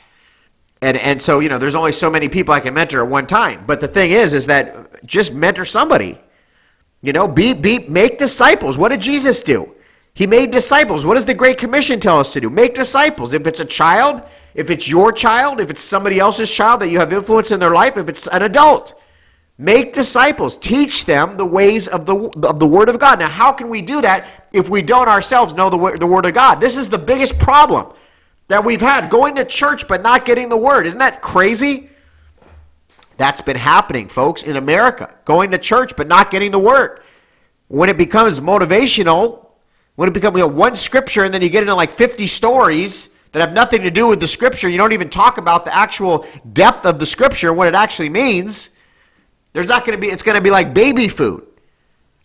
And 0.82 0.98
and 0.98 1.22
so 1.22 1.40
you 1.40 1.48
know, 1.48 1.56
there's 1.56 1.74
only 1.74 1.92
so 1.92 2.10
many 2.10 2.28
people 2.28 2.52
I 2.52 2.60
can 2.60 2.74
mentor 2.74 3.02
at 3.02 3.08
one 3.08 3.26
time. 3.26 3.64
But 3.66 3.80
the 3.80 3.88
thing 3.88 4.10
is, 4.10 4.34
is 4.34 4.44
that 4.46 5.06
just 5.06 5.32
mentor 5.32 5.64
somebody. 5.64 6.20
You 7.00 7.14
know, 7.14 7.28
be 7.28 7.54
be 7.54 7.78
make 7.88 8.18
disciples. 8.18 8.76
What 8.76 8.90
did 8.90 9.00
Jesus 9.00 9.42
do? 9.42 9.74
He 10.12 10.26
made 10.26 10.50
disciples. 10.50 11.06
What 11.06 11.14
does 11.14 11.24
the 11.24 11.34
Great 11.34 11.56
Commission 11.56 11.98
tell 11.98 12.20
us 12.20 12.34
to 12.34 12.40
do? 12.40 12.50
Make 12.50 12.74
disciples. 12.74 13.32
If 13.32 13.46
it's 13.46 13.60
a 13.60 13.64
child, 13.64 14.22
if 14.54 14.70
it's 14.70 14.86
your 14.86 15.12
child, 15.12 15.60
if 15.60 15.70
it's 15.70 15.82
somebody 15.82 16.20
else's 16.20 16.52
child 16.52 16.82
that 16.82 16.88
you 16.88 16.98
have 16.98 17.10
influence 17.10 17.50
in 17.52 17.58
their 17.58 17.72
life, 17.72 17.96
if 17.96 18.06
it's 18.10 18.26
an 18.26 18.42
adult. 18.42 19.00
Make 19.56 19.92
disciples. 19.92 20.56
Teach 20.56 21.04
them 21.06 21.36
the 21.36 21.46
ways 21.46 21.86
of 21.86 22.06
the, 22.06 22.16
of 22.42 22.58
the 22.58 22.66
Word 22.66 22.88
of 22.88 22.98
God. 22.98 23.20
Now, 23.20 23.28
how 23.28 23.52
can 23.52 23.68
we 23.68 23.82
do 23.82 24.00
that 24.00 24.48
if 24.52 24.68
we 24.68 24.82
don't 24.82 25.08
ourselves 25.08 25.54
know 25.54 25.70
the, 25.70 25.96
the 25.98 26.06
Word 26.06 26.26
of 26.26 26.34
God? 26.34 26.56
This 26.60 26.76
is 26.76 26.90
the 26.90 26.98
biggest 26.98 27.38
problem 27.38 27.92
that 28.48 28.64
we've 28.64 28.80
had 28.80 29.10
going 29.10 29.36
to 29.36 29.44
church 29.44 29.86
but 29.86 30.02
not 30.02 30.24
getting 30.24 30.48
the 30.48 30.56
Word. 30.56 30.86
Isn't 30.86 30.98
that 30.98 31.22
crazy? 31.22 31.88
That's 33.16 33.40
been 33.40 33.56
happening, 33.56 34.08
folks, 34.08 34.42
in 34.42 34.56
America. 34.56 35.14
Going 35.24 35.52
to 35.52 35.58
church 35.58 35.94
but 35.96 36.08
not 36.08 36.32
getting 36.32 36.50
the 36.50 36.58
Word. 36.58 37.00
When 37.68 37.88
it 37.88 37.96
becomes 37.96 38.40
motivational, 38.40 39.46
when 39.94 40.08
it 40.08 40.12
becomes 40.12 40.36
you 40.36 40.48
know, 40.48 40.52
one 40.52 40.74
scripture 40.74 41.22
and 41.22 41.32
then 41.32 41.42
you 41.42 41.48
get 41.48 41.62
into 41.62 41.76
like 41.76 41.92
50 41.92 42.26
stories 42.26 43.10
that 43.30 43.38
have 43.38 43.54
nothing 43.54 43.82
to 43.82 43.90
do 43.90 44.08
with 44.08 44.18
the 44.18 44.26
scripture, 44.26 44.68
you 44.68 44.78
don't 44.78 44.92
even 44.92 45.08
talk 45.08 45.38
about 45.38 45.64
the 45.64 45.74
actual 45.74 46.26
depth 46.52 46.86
of 46.86 46.98
the 46.98 47.06
scripture, 47.06 47.52
what 47.52 47.68
it 47.68 47.74
actually 47.74 48.08
means 48.08 48.70
there's 49.54 49.68
not 49.68 49.86
going 49.86 49.96
to 49.96 50.00
be, 50.00 50.08
it's 50.08 50.22
going 50.22 50.34
to 50.34 50.42
be 50.42 50.50
like 50.50 50.74
baby 50.74 51.08
food. 51.08 51.46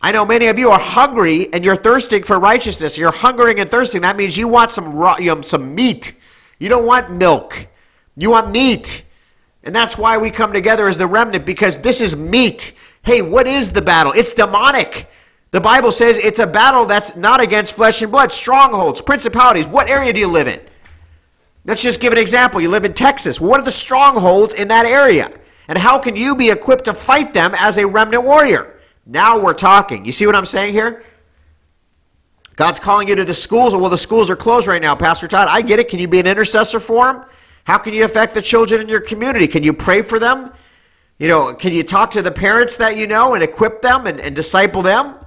I 0.01 0.11
know 0.11 0.25
many 0.25 0.47
of 0.47 0.57
you 0.57 0.69
are 0.71 0.79
hungry 0.79 1.47
and 1.53 1.63
you're 1.63 1.75
thirsting 1.75 2.23
for 2.23 2.39
righteousness. 2.39 2.97
You're 2.97 3.11
hungering 3.11 3.59
and 3.59 3.69
thirsting. 3.69 4.01
That 4.01 4.17
means 4.17 4.35
you 4.35 4.47
want 4.47 4.71
some 4.71 4.93
raw, 4.93 5.17
you 5.17 5.35
know, 5.35 5.41
some 5.41 5.75
meat. 5.75 6.13
You 6.57 6.69
don't 6.69 6.85
want 6.85 7.11
milk. 7.11 7.67
You 8.17 8.31
want 8.31 8.51
meat. 8.51 9.03
And 9.63 9.75
that's 9.75 9.97
why 9.97 10.17
we 10.17 10.31
come 10.31 10.51
together 10.51 10.87
as 10.87 10.97
the 10.97 11.05
remnant 11.05 11.45
because 11.45 11.77
this 11.77 12.01
is 12.01 12.17
meat. 12.17 12.73
Hey, 13.03 13.21
what 13.21 13.47
is 13.47 13.71
the 13.71 13.81
battle? 13.81 14.11
It's 14.13 14.33
demonic. 14.33 15.09
The 15.51 15.61
Bible 15.61 15.91
says 15.91 16.17
it's 16.17 16.39
a 16.39 16.47
battle 16.47 16.85
that's 16.85 17.15
not 17.15 17.41
against 17.41 17.73
flesh 17.73 18.01
and 18.01 18.11
blood, 18.11 18.31
strongholds, 18.31 19.01
principalities. 19.01 19.67
What 19.67 19.89
area 19.89 20.13
do 20.13 20.19
you 20.19 20.27
live 20.27 20.47
in? 20.47 20.61
Let's 21.65 21.83
just 21.83 21.99
give 21.99 22.13
an 22.13 22.19
example. 22.19 22.61
You 22.61 22.69
live 22.69 22.85
in 22.85 22.93
Texas. 22.93 23.39
What 23.41 23.59
are 23.59 23.63
the 23.63 23.71
strongholds 23.71 24.53
in 24.53 24.69
that 24.69 24.85
area? 24.85 25.31
And 25.69 25.77
how 25.77 25.99
can 25.99 26.15
you 26.15 26.35
be 26.35 26.49
equipped 26.49 26.85
to 26.85 26.95
fight 26.95 27.31
them 27.31 27.53
as 27.55 27.77
a 27.77 27.85
remnant 27.85 28.23
warrior? 28.23 28.79
Now 29.05 29.39
we're 29.39 29.53
talking. 29.53 30.03
You 30.03 30.11
see 30.11 30.25
what 30.25 30.35
I'm 30.35 30.47
saying 30.47 30.73
here? 30.73 31.05
God's 32.55 32.79
calling 32.79 33.07
you 33.07 33.15
to 33.15 33.23
the 33.23 33.35
schools. 33.35 33.75
Well, 33.75 33.89
the 33.89 33.97
schools 33.97 34.31
are 34.31 34.35
closed 34.35 34.65
right 34.65 34.81
now, 34.81 34.95
Pastor 34.95 35.27
Todd. 35.27 35.47
I 35.47 35.61
get 35.61 35.79
it. 35.79 35.87
Can 35.87 35.99
you 35.99 36.07
be 36.07 36.19
an 36.19 36.25
intercessor 36.25 36.79
for 36.79 37.13
them? 37.13 37.23
How 37.65 37.77
can 37.77 37.93
you 37.93 38.03
affect 38.03 38.33
the 38.33 38.41
children 38.41 38.81
in 38.81 38.89
your 38.89 38.99
community? 38.99 39.47
Can 39.47 39.61
you 39.61 39.71
pray 39.71 40.01
for 40.01 40.17
them? 40.17 40.51
You 41.19 41.27
know, 41.27 41.53
can 41.53 41.71
you 41.71 41.83
talk 41.83 42.09
to 42.11 42.23
the 42.23 42.31
parents 42.31 42.75
that 42.77 42.97
you 42.97 43.05
know 43.05 43.35
and 43.35 43.43
equip 43.43 43.83
them 43.83 44.07
and, 44.07 44.19
and 44.19 44.35
disciple 44.35 44.81
them? 44.81 45.17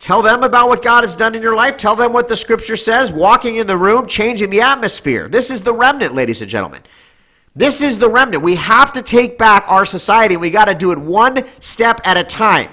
Tell 0.00 0.22
them 0.22 0.42
about 0.42 0.68
what 0.68 0.82
God 0.82 1.04
has 1.04 1.14
done 1.14 1.36
in 1.36 1.42
your 1.42 1.54
life. 1.54 1.76
Tell 1.76 1.94
them 1.94 2.12
what 2.12 2.26
the 2.26 2.36
scripture 2.36 2.76
says, 2.76 3.12
walking 3.12 3.56
in 3.56 3.68
the 3.68 3.76
room, 3.76 4.06
changing 4.06 4.50
the 4.50 4.60
atmosphere. 4.60 5.28
This 5.28 5.52
is 5.52 5.62
the 5.62 5.72
remnant, 5.72 6.14
ladies 6.14 6.42
and 6.42 6.50
gentlemen. 6.50 6.82
This 7.54 7.82
is 7.82 7.98
the 7.98 8.08
remnant. 8.08 8.42
We 8.42 8.56
have 8.56 8.92
to 8.94 9.02
take 9.02 9.36
back 9.38 9.64
our 9.68 9.84
society, 9.84 10.36
we 10.36 10.50
got 10.50 10.66
to 10.66 10.74
do 10.74 10.92
it 10.92 10.98
one 10.98 11.44
step 11.60 12.00
at 12.04 12.16
a 12.16 12.24
time. 12.24 12.70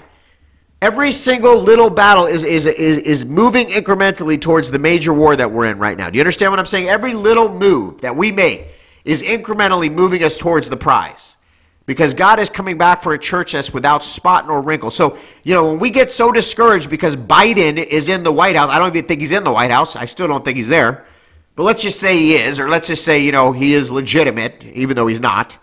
Every 0.82 1.12
single 1.12 1.60
little 1.60 1.90
battle 1.90 2.26
is, 2.26 2.46
is, 2.46 2.66
is, 2.66 3.00
is 3.00 3.26
moving 3.26 3.68
incrementally 3.68 4.40
towards 4.40 4.72
the 4.72 4.80
major 4.80 5.14
war 5.14 5.36
that 5.36 5.52
we're 5.52 5.66
in 5.66 5.78
right 5.78 5.98
now. 5.98 6.10
Do 6.10 6.18
you 6.18 6.22
understand 6.22 6.54
what 6.54 6.60
I'm 6.60 6.66
saying? 6.66 6.88
Every 6.88 7.14
little 7.14 7.50
move 7.50 8.00
that 8.00 8.16
we 8.16 8.32
make 8.32 8.68
is 9.04 9.22
incrementally 9.22 9.92
moving 9.92 10.24
us 10.24 10.38
towards 10.38 10.70
the 10.70 10.78
prize 10.78 11.36
because 11.86 12.14
God 12.14 12.40
is 12.40 12.50
coming 12.50 12.78
back 12.78 13.02
for 13.02 13.14
a 13.14 13.20
church 13.20 13.52
that's 13.52 13.74
without 13.74 14.06
spot 14.06 14.48
nor 14.48 14.62
wrinkle. 14.62 14.90
So, 14.90 15.18
you 15.44 15.54
know, 15.54 15.70
when 15.70 15.80
we 15.80 15.90
get 15.90 16.14
so 16.14 16.32
discouraged 16.32 16.90
because 16.90 17.18
Biden 17.18 17.78
is 17.78 18.08
in 18.08 18.24
the 18.24 18.32
White 18.32 18.56
House, 18.56 18.70
I 18.70 18.80
don't 18.80 18.96
even 18.96 19.06
think 19.06 19.20
he's 19.20 19.34
in 19.34 19.44
the 19.44 19.52
White 19.52 19.72
House. 19.72 19.98
I 19.98 20.06
still 20.06 20.28
don't 20.28 20.46
think 20.46 20.56
he's 20.56 20.70
there. 20.70 21.06
But 21.56 21.64
let's 21.64 21.84
just 21.84 22.00
say 22.00 22.18
he 22.18 22.36
is, 22.36 22.60
or 22.60 22.70
let's 22.70 22.88
just 22.88 23.04
say, 23.04 23.20
you 23.20 23.32
know, 23.32 23.52
he 23.52 23.74
is 23.74 23.92
legitimate, 23.92 24.64
even 24.64 24.96
though 24.96 25.08
he's 25.08 25.20
not. 25.20 25.58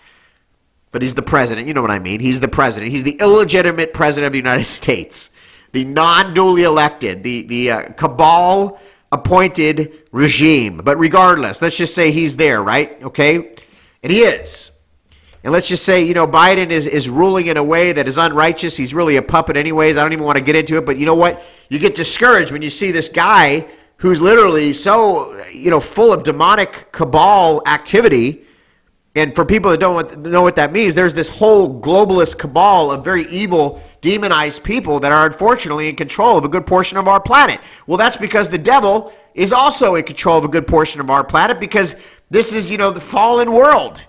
But 0.92 1.03
he's 1.03 1.14
the 1.14 1.22
president. 1.22 1.66
You 1.66 1.75
know 1.75 1.83
what 1.83 1.90
I 1.90 1.99
mean? 1.99 2.20
He's 2.20 2.40
the 2.40 2.49
president. 2.49 2.92
He's 2.92 3.05
the 3.05 3.16
illegitimate 3.20 3.92
president 3.92 4.27
of 4.27 4.33
the 4.33 4.38
United 4.38 4.64
States, 4.66 5.31
the 5.72 5.85
non 5.85 6.35
duly 6.35 6.62
elected, 6.62 7.22
the, 7.22 7.42
the 7.42 7.70
uh, 7.70 7.83
cabal 7.92 8.79
appointed 9.12 10.05
regime. 10.12 10.81
But 10.85 10.99
regardless, 10.99 11.62
let's 11.62 11.77
just 11.77 11.94
say 11.94 12.12
he's 12.12 12.37
there, 12.37 12.62
right? 12.62 13.03
Okay? 13.03 13.55
And 14.03 14.12
he 14.12 14.20
is. 14.20 14.72
And 15.46 15.53
let's 15.53 15.68
just 15.68 15.85
say, 15.85 16.03
you 16.03 16.12
know, 16.12 16.27
Biden 16.27 16.70
is, 16.70 16.88
is 16.88 17.09
ruling 17.09 17.46
in 17.46 17.57
a 17.57 17.62
way 17.62 17.92
that 17.92 18.09
is 18.09 18.18
unrighteous. 18.18 18.77
He's 18.77 18.92
really 18.92 19.16
a 19.16 19.22
puppet, 19.22 19.57
anyways. 19.57 19.96
I 19.96 20.03
don't 20.03 20.12
even 20.12 20.25
want 20.25 20.38
to 20.38 20.44
get 20.44 20.57
into 20.57 20.77
it. 20.77 20.85
But 20.85 20.99
you 20.99 21.07
know 21.07 21.14
what? 21.14 21.42
You 21.68 21.79
get 21.79 21.94
discouraged 21.94 22.51
when 22.51 22.62
you 22.62 22.70
see 22.70 22.90
this 22.90 23.09
guy 23.09 23.68
who's 23.99 24.21
literally 24.21 24.73
so, 24.73 25.41
you 25.55 25.71
know, 25.71 25.81
full 25.81 26.13
of 26.13 26.23
demonic 26.23 26.93
cabal 26.93 27.63
activity. 27.67 28.43
And 29.15 29.35
for 29.35 29.47
people 29.47 29.71
that 29.71 29.81
don't 29.81 30.19
know 30.19 30.43
what 30.43 30.57
that 30.57 30.73
means, 30.73 30.95
there's 30.95 31.15
this 31.15 31.31
whole 31.31 31.81
globalist 31.81 32.37
cabal 32.39 32.91
of 32.91 33.03
very 33.03 33.25
evil, 33.29 33.83
demonized 34.03 34.63
people 34.63 35.01
that 35.01 35.11
are 35.11 35.25
unfortunately 35.25 35.89
in 35.89 35.97
control 35.97 36.37
of 36.37 36.45
a 36.45 36.49
good 36.49 36.67
portion 36.67 36.99
of 36.99 37.09
our 37.09 37.21
planet. 37.21 37.61
Well, 37.87 37.97
that's 37.97 38.19
because 38.19 38.51
the 38.51 38.59
devil 38.59 39.13
is 39.35 39.53
also 39.53 39.95
in 39.95 40.05
control 40.05 40.37
of 40.37 40.45
a 40.45 40.49
good 40.49 40.67
portion 40.67 41.01
of 41.01 41.09
our 41.09 41.25
planet 41.25 41.59
because 41.59 41.97
this 42.29 42.55
is, 42.55 42.71
you 42.71 42.77
know, 42.77 42.91
the 42.91 43.01
fallen 43.01 43.53
world. 43.53 44.07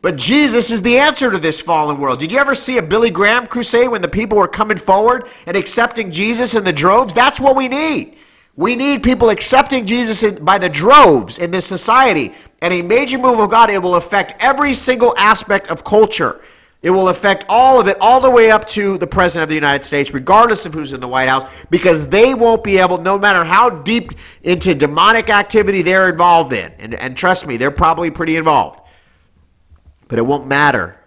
But 0.00 0.16
Jesus 0.16 0.70
is 0.70 0.82
the 0.82 0.98
answer 0.98 1.30
to 1.30 1.38
this 1.38 1.60
fallen 1.60 1.98
world. 1.98 2.18
Did 2.18 2.32
you 2.32 2.38
ever 2.38 2.54
see 2.54 2.78
a 2.78 2.82
Billy 2.82 3.10
Graham 3.10 3.46
crusade 3.46 3.88
when 3.88 4.02
the 4.02 4.08
people 4.08 4.38
were 4.38 4.48
coming 4.48 4.76
forward 4.76 5.28
and 5.46 5.56
accepting 5.56 6.10
Jesus 6.10 6.54
in 6.54 6.64
the 6.64 6.72
droves? 6.72 7.14
That's 7.14 7.40
what 7.40 7.56
we 7.56 7.68
need. 7.68 8.17
We 8.58 8.74
need 8.74 9.04
people 9.04 9.30
accepting 9.30 9.86
Jesus 9.86 10.24
in, 10.24 10.44
by 10.44 10.58
the 10.58 10.68
droves 10.68 11.38
in 11.38 11.52
this 11.52 11.64
society. 11.64 12.34
And 12.60 12.74
a 12.74 12.82
major 12.82 13.16
move 13.16 13.38
of 13.38 13.50
God, 13.50 13.70
it 13.70 13.80
will 13.80 13.94
affect 13.94 14.34
every 14.40 14.74
single 14.74 15.14
aspect 15.16 15.68
of 15.68 15.84
culture. 15.84 16.40
It 16.82 16.90
will 16.90 17.08
affect 17.08 17.44
all 17.48 17.80
of 17.80 17.86
it, 17.86 17.96
all 18.00 18.20
the 18.20 18.28
way 18.28 18.50
up 18.50 18.66
to 18.70 18.98
the 18.98 19.06
President 19.06 19.44
of 19.44 19.48
the 19.48 19.54
United 19.54 19.84
States, 19.84 20.12
regardless 20.12 20.66
of 20.66 20.74
who's 20.74 20.92
in 20.92 20.98
the 20.98 21.06
White 21.06 21.28
House, 21.28 21.48
because 21.70 22.08
they 22.08 22.34
won't 22.34 22.64
be 22.64 22.78
able, 22.78 22.98
no 22.98 23.16
matter 23.16 23.44
how 23.44 23.70
deep 23.70 24.10
into 24.42 24.74
demonic 24.74 25.30
activity 25.30 25.82
they're 25.82 26.08
involved 26.08 26.52
in. 26.52 26.72
And, 26.80 26.94
and 26.94 27.16
trust 27.16 27.46
me, 27.46 27.58
they're 27.58 27.70
probably 27.70 28.10
pretty 28.10 28.34
involved. 28.34 28.80
But 30.08 30.18
it 30.18 30.26
won't 30.26 30.48
matter 30.48 30.98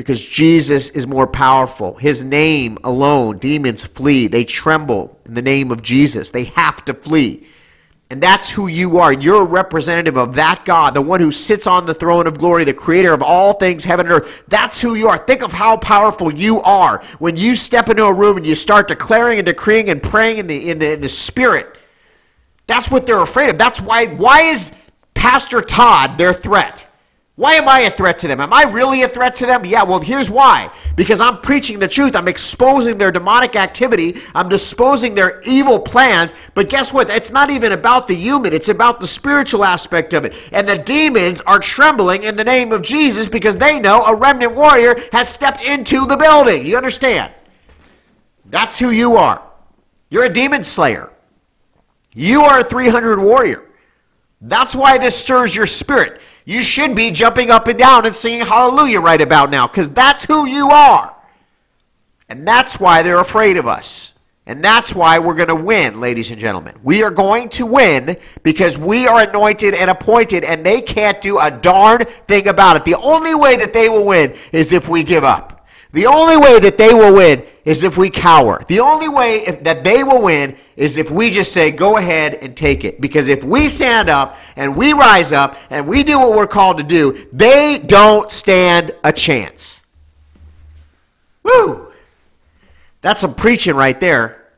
because 0.00 0.24
Jesus 0.24 0.88
is 0.88 1.06
more 1.06 1.26
powerful. 1.26 1.92
His 1.96 2.24
name 2.24 2.78
alone, 2.84 3.36
demons 3.36 3.84
flee. 3.84 4.28
They 4.28 4.44
tremble 4.44 5.20
in 5.26 5.34
the 5.34 5.42
name 5.42 5.70
of 5.70 5.82
Jesus. 5.82 6.30
They 6.30 6.44
have 6.44 6.82
to 6.86 6.94
flee. 6.94 7.46
And 8.08 8.18
that's 8.18 8.48
who 8.48 8.66
you 8.66 8.96
are. 8.96 9.12
You're 9.12 9.42
a 9.42 9.46
representative 9.46 10.16
of 10.16 10.36
that 10.36 10.64
God, 10.64 10.94
the 10.94 11.02
one 11.02 11.20
who 11.20 11.30
sits 11.30 11.66
on 11.66 11.84
the 11.84 11.92
throne 11.92 12.26
of 12.26 12.38
glory, 12.38 12.64
the 12.64 12.72
creator 12.72 13.12
of 13.12 13.22
all 13.22 13.52
things, 13.52 13.84
heaven 13.84 14.06
and 14.06 14.14
earth. 14.14 14.44
That's 14.48 14.80
who 14.80 14.94
you 14.94 15.06
are. 15.06 15.18
Think 15.18 15.42
of 15.42 15.52
how 15.52 15.76
powerful 15.76 16.32
you 16.32 16.62
are 16.62 17.02
when 17.18 17.36
you 17.36 17.54
step 17.54 17.90
into 17.90 18.04
a 18.04 18.14
room 18.14 18.38
and 18.38 18.46
you 18.46 18.54
start 18.54 18.88
declaring 18.88 19.38
and 19.38 19.44
decreeing 19.44 19.90
and 19.90 20.02
praying 20.02 20.38
in 20.38 20.46
the, 20.46 20.70
in 20.70 20.78
the, 20.78 20.92
in 20.94 21.02
the 21.02 21.10
spirit. 21.10 21.76
That's 22.66 22.90
what 22.90 23.04
they're 23.04 23.20
afraid 23.20 23.50
of. 23.50 23.58
That's 23.58 23.82
why, 23.82 24.06
why 24.06 24.44
is 24.44 24.72
Pastor 25.12 25.60
Todd 25.60 26.16
their 26.16 26.32
threat? 26.32 26.86
Why 27.40 27.54
am 27.54 27.70
I 27.70 27.80
a 27.80 27.90
threat 27.90 28.18
to 28.18 28.28
them? 28.28 28.38
Am 28.38 28.52
I 28.52 28.64
really 28.64 29.00
a 29.00 29.08
threat 29.08 29.34
to 29.36 29.46
them? 29.46 29.64
Yeah, 29.64 29.82
well, 29.82 29.98
here's 29.98 30.28
why. 30.28 30.70
Because 30.94 31.22
I'm 31.22 31.40
preaching 31.40 31.78
the 31.78 31.88
truth. 31.88 32.14
I'm 32.14 32.28
exposing 32.28 32.98
their 32.98 33.10
demonic 33.10 33.56
activity. 33.56 34.20
I'm 34.34 34.50
disposing 34.50 35.14
their 35.14 35.40
evil 35.46 35.78
plans. 35.78 36.34
But 36.52 36.68
guess 36.68 36.92
what? 36.92 37.08
It's 37.08 37.30
not 37.30 37.48
even 37.48 37.72
about 37.72 38.06
the 38.06 38.14
human, 38.14 38.52
it's 38.52 38.68
about 38.68 39.00
the 39.00 39.06
spiritual 39.06 39.64
aspect 39.64 40.12
of 40.12 40.26
it. 40.26 40.36
And 40.52 40.68
the 40.68 40.76
demons 40.76 41.40
are 41.40 41.58
trembling 41.58 42.24
in 42.24 42.36
the 42.36 42.44
name 42.44 42.72
of 42.72 42.82
Jesus 42.82 43.26
because 43.26 43.56
they 43.56 43.80
know 43.80 44.04
a 44.04 44.14
remnant 44.14 44.54
warrior 44.54 44.96
has 45.10 45.30
stepped 45.30 45.62
into 45.62 46.04
the 46.04 46.18
building. 46.18 46.66
You 46.66 46.76
understand? 46.76 47.32
That's 48.44 48.78
who 48.78 48.90
you 48.90 49.16
are. 49.16 49.42
You're 50.10 50.24
a 50.24 50.32
demon 50.32 50.62
slayer. 50.62 51.10
You 52.12 52.42
are 52.42 52.60
a 52.60 52.64
300 52.64 53.18
warrior. 53.18 53.64
That's 54.42 54.74
why 54.74 54.98
this 54.98 55.18
stirs 55.18 55.56
your 55.56 55.66
spirit. 55.66 56.20
You 56.50 56.64
should 56.64 56.96
be 56.96 57.12
jumping 57.12 57.48
up 57.48 57.68
and 57.68 57.78
down 57.78 58.06
and 58.06 58.12
singing 58.12 58.44
hallelujah 58.44 59.00
right 59.00 59.20
about 59.20 59.52
now 59.52 59.68
because 59.68 59.88
that's 59.88 60.24
who 60.24 60.48
you 60.48 60.68
are. 60.68 61.14
And 62.28 62.44
that's 62.44 62.80
why 62.80 63.04
they're 63.04 63.20
afraid 63.20 63.56
of 63.56 63.68
us. 63.68 64.14
And 64.46 64.60
that's 64.60 64.92
why 64.92 65.20
we're 65.20 65.36
going 65.36 65.46
to 65.46 65.54
win, 65.54 66.00
ladies 66.00 66.32
and 66.32 66.40
gentlemen. 66.40 66.74
We 66.82 67.04
are 67.04 67.12
going 67.12 67.50
to 67.50 67.66
win 67.66 68.16
because 68.42 68.76
we 68.76 69.06
are 69.06 69.28
anointed 69.28 69.74
and 69.74 69.90
appointed, 69.90 70.42
and 70.42 70.66
they 70.66 70.80
can't 70.80 71.20
do 71.20 71.38
a 71.38 71.52
darn 71.52 72.00
thing 72.00 72.48
about 72.48 72.74
it. 72.74 72.84
The 72.84 72.96
only 72.96 73.36
way 73.36 73.56
that 73.56 73.72
they 73.72 73.88
will 73.88 74.04
win 74.04 74.34
is 74.52 74.72
if 74.72 74.88
we 74.88 75.04
give 75.04 75.22
up. 75.22 75.59
The 75.92 76.06
only 76.06 76.36
way 76.36 76.60
that 76.60 76.78
they 76.78 76.94
will 76.94 77.14
win 77.14 77.44
is 77.64 77.82
if 77.82 77.98
we 77.98 78.10
cower. 78.10 78.62
The 78.68 78.80
only 78.80 79.08
way 79.08 79.38
if, 79.38 79.64
that 79.64 79.82
they 79.82 80.04
will 80.04 80.22
win 80.22 80.56
is 80.76 80.96
if 80.96 81.10
we 81.10 81.30
just 81.30 81.52
say, 81.52 81.70
go 81.70 81.96
ahead 81.96 82.34
and 82.34 82.56
take 82.56 82.84
it. 82.84 83.00
Because 83.00 83.28
if 83.28 83.42
we 83.42 83.66
stand 83.66 84.08
up 84.08 84.36
and 84.56 84.76
we 84.76 84.92
rise 84.92 85.32
up 85.32 85.56
and 85.68 85.86
we 85.86 86.02
do 86.02 86.18
what 86.18 86.36
we're 86.36 86.46
called 86.46 86.78
to 86.78 86.84
do, 86.84 87.26
they 87.32 87.78
don't 87.78 88.30
stand 88.30 88.92
a 89.02 89.12
chance. 89.12 89.84
Woo! 91.42 91.92
That's 93.02 93.20
some 93.20 93.34
preaching 93.34 93.74
right 93.74 93.98
there. 93.98 94.48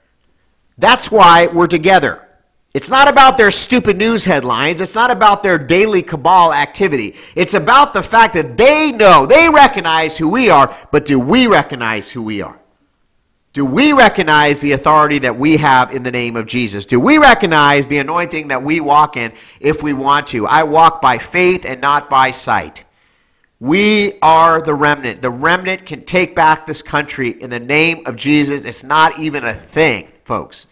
That's 0.78 1.10
why 1.10 1.46
we're 1.46 1.66
together. 1.66 2.21
It's 2.74 2.88
not 2.88 3.06
about 3.06 3.36
their 3.36 3.50
stupid 3.50 3.98
news 3.98 4.24
headlines. 4.24 4.80
It's 4.80 4.94
not 4.94 5.10
about 5.10 5.42
their 5.42 5.58
daily 5.58 6.00
cabal 6.00 6.54
activity. 6.54 7.16
It's 7.36 7.52
about 7.52 7.92
the 7.92 8.02
fact 8.02 8.32
that 8.34 8.56
they 8.56 8.92
know, 8.92 9.26
they 9.26 9.50
recognize 9.50 10.16
who 10.16 10.28
we 10.28 10.48
are, 10.48 10.74
but 10.90 11.04
do 11.04 11.18
we 11.18 11.46
recognize 11.46 12.10
who 12.10 12.22
we 12.22 12.40
are? 12.40 12.58
Do 13.52 13.66
we 13.66 13.92
recognize 13.92 14.62
the 14.62 14.72
authority 14.72 15.18
that 15.18 15.36
we 15.36 15.58
have 15.58 15.92
in 15.92 16.02
the 16.02 16.10
name 16.10 16.36
of 16.36 16.46
Jesus? 16.46 16.86
Do 16.86 16.98
we 16.98 17.18
recognize 17.18 17.86
the 17.86 17.98
anointing 17.98 18.48
that 18.48 18.62
we 18.62 18.80
walk 18.80 19.18
in 19.18 19.32
if 19.60 19.82
we 19.82 19.92
want 19.92 20.28
to? 20.28 20.46
I 20.46 20.62
walk 20.62 21.02
by 21.02 21.18
faith 21.18 21.66
and 21.66 21.78
not 21.78 22.08
by 22.08 22.30
sight. 22.30 22.84
We 23.60 24.18
are 24.22 24.62
the 24.62 24.74
remnant. 24.74 25.20
The 25.20 25.30
remnant 25.30 25.84
can 25.84 26.04
take 26.04 26.34
back 26.34 26.66
this 26.66 26.80
country 26.80 27.30
in 27.30 27.50
the 27.50 27.60
name 27.60 28.06
of 28.06 28.16
Jesus. 28.16 28.64
It's 28.64 28.82
not 28.82 29.18
even 29.18 29.44
a 29.44 29.52
thing, 29.52 30.10
folks. 30.24 30.66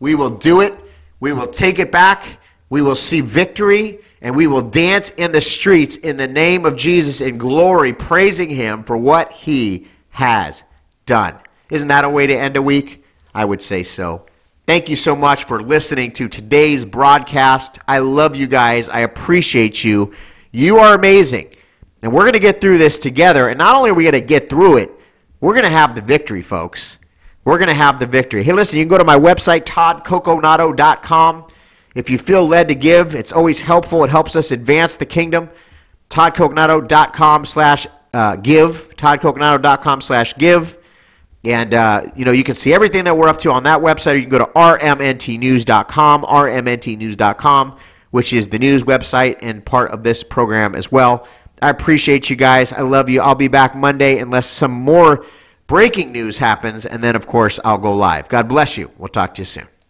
We 0.00 0.14
will 0.14 0.30
do 0.30 0.62
it. 0.62 0.74
We 1.20 1.32
will 1.32 1.46
take 1.46 1.78
it 1.78 1.90
back. 1.90 2.38
We 2.70 2.82
will 2.82 2.96
see 2.96 3.20
victory 3.20 4.00
and 4.20 4.36
we 4.36 4.46
will 4.46 4.62
dance 4.62 5.10
in 5.10 5.32
the 5.32 5.40
streets 5.40 5.96
in 5.96 6.16
the 6.16 6.26
name 6.26 6.66
of 6.66 6.76
Jesus 6.76 7.20
in 7.20 7.38
glory, 7.38 7.92
praising 7.92 8.50
him 8.50 8.82
for 8.82 8.96
what 8.96 9.32
he 9.32 9.88
has 10.10 10.64
done. 11.06 11.38
Isn't 11.70 11.88
that 11.88 12.04
a 12.04 12.10
way 12.10 12.26
to 12.26 12.34
end 12.34 12.56
a 12.56 12.62
week? 12.62 13.04
I 13.34 13.44
would 13.44 13.62
say 13.62 13.82
so. 13.82 14.26
Thank 14.66 14.88
you 14.88 14.96
so 14.96 15.16
much 15.16 15.44
for 15.44 15.62
listening 15.62 16.12
to 16.12 16.28
today's 16.28 16.84
broadcast. 16.84 17.78
I 17.88 18.00
love 18.00 18.36
you 18.36 18.46
guys. 18.46 18.88
I 18.88 19.00
appreciate 19.00 19.82
you. 19.82 20.12
You 20.50 20.78
are 20.78 20.94
amazing. 20.94 21.54
And 22.02 22.12
we're 22.12 22.22
going 22.22 22.34
to 22.34 22.38
get 22.38 22.60
through 22.60 22.78
this 22.78 22.98
together. 22.98 23.48
And 23.48 23.58
not 23.58 23.74
only 23.76 23.90
are 23.90 23.94
we 23.94 24.04
going 24.04 24.12
to 24.12 24.20
get 24.20 24.50
through 24.50 24.78
it, 24.78 24.90
we're 25.40 25.54
going 25.54 25.64
to 25.64 25.70
have 25.70 25.94
the 25.94 26.02
victory, 26.02 26.42
folks. 26.42 26.98
We're 27.48 27.56
going 27.56 27.68
to 27.68 27.72
have 27.74 27.98
the 27.98 28.06
victory. 28.06 28.42
Hey, 28.42 28.52
listen, 28.52 28.78
you 28.78 28.84
can 28.84 28.90
go 28.90 28.98
to 28.98 29.06
my 29.06 29.18
website, 29.18 29.64
toddcoconato.com. 29.64 31.46
If 31.94 32.10
you 32.10 32.18
feel 32.18 32.46
led 32.46 32.68
to 32.68 32.74
give, 32.74 33.14
it's 33.14 33.32
always 33.32 33.62
helpful. 33.62 34.04
It 34.04 34.10
helps 34.10 34.36
us 34.36 34.50
advance 34.50 34.98
the 34.98 35.06
kingdom. 35.06 35.48
toddcoconato.com 36.10 37.46
slash 37.46 37.86
uh, 38.12 38.36
give, 38.36 38.94
toddcoconato.com 38.96 40.02
slash 40.02 40.36
give. 40.36 40.76
And, 41.42 41.72
uh, 41.72 42.10
you 42.14 42.26
know, 42.26 42.32
you 42.32 42.44
can 42.44 42.54
see 42.54 42.74
everything 42.74 43.04
that 43.04 43.16
we're 43.16 43.28
up 43.28 43.38
to 43.38 43.50
on 43.50 43.62
that 43.62 43.80
website. 43.80 44.12
Or 44.12 44.16
you 44.16 44.22
can 44.24 44.30
go 44.30 44.40
to 44.40 44.52
rmntnews.com, 44.52 46.24
rmntnews.com, 46.24 47.78
which 48.10 48.34
is 48.34 48.48
the 48.48 48.58
news 48.58 48.84
website 48.84 49.38
and 49.40 49.64
part 49.64 49.90
of 49.90 50.02
this 50.04 50.22
program 50.22 50.74
as 50.74 50.92
well. 50.92 51.26
I 51.62 51.70
appreciate 51.70 52.28
you 52.28 52.36
guys. 52.36 52.74
I 52.74 52.82
love 52.82 53.08
you. 53.08 53.22
I'll 53.22 53.34
be 53.34 53.48
back 53.48 53.74
Monday 53.74 54.18
unless 54.18 54.46
some 54.50 54.72
more 54.72 55.24
breaking 55.68 56.10
news 56.10 56.38
happens. 56.38 56.84
And 56.84 57.04
then, 57.04 57.14
of 57.14 57.28
course, 57.28 57.60
I'll 57.64 57.78
go 57.78 57.92
live. 57.92 58.28
God 58.28 58.48
bless 58.48 58.76
you. 58.76 58.90
We'll 58.98 59.08
talk 59.08 59.34
to 59.36 59.42
you 59.42 59.46
soon. 59.46 59.68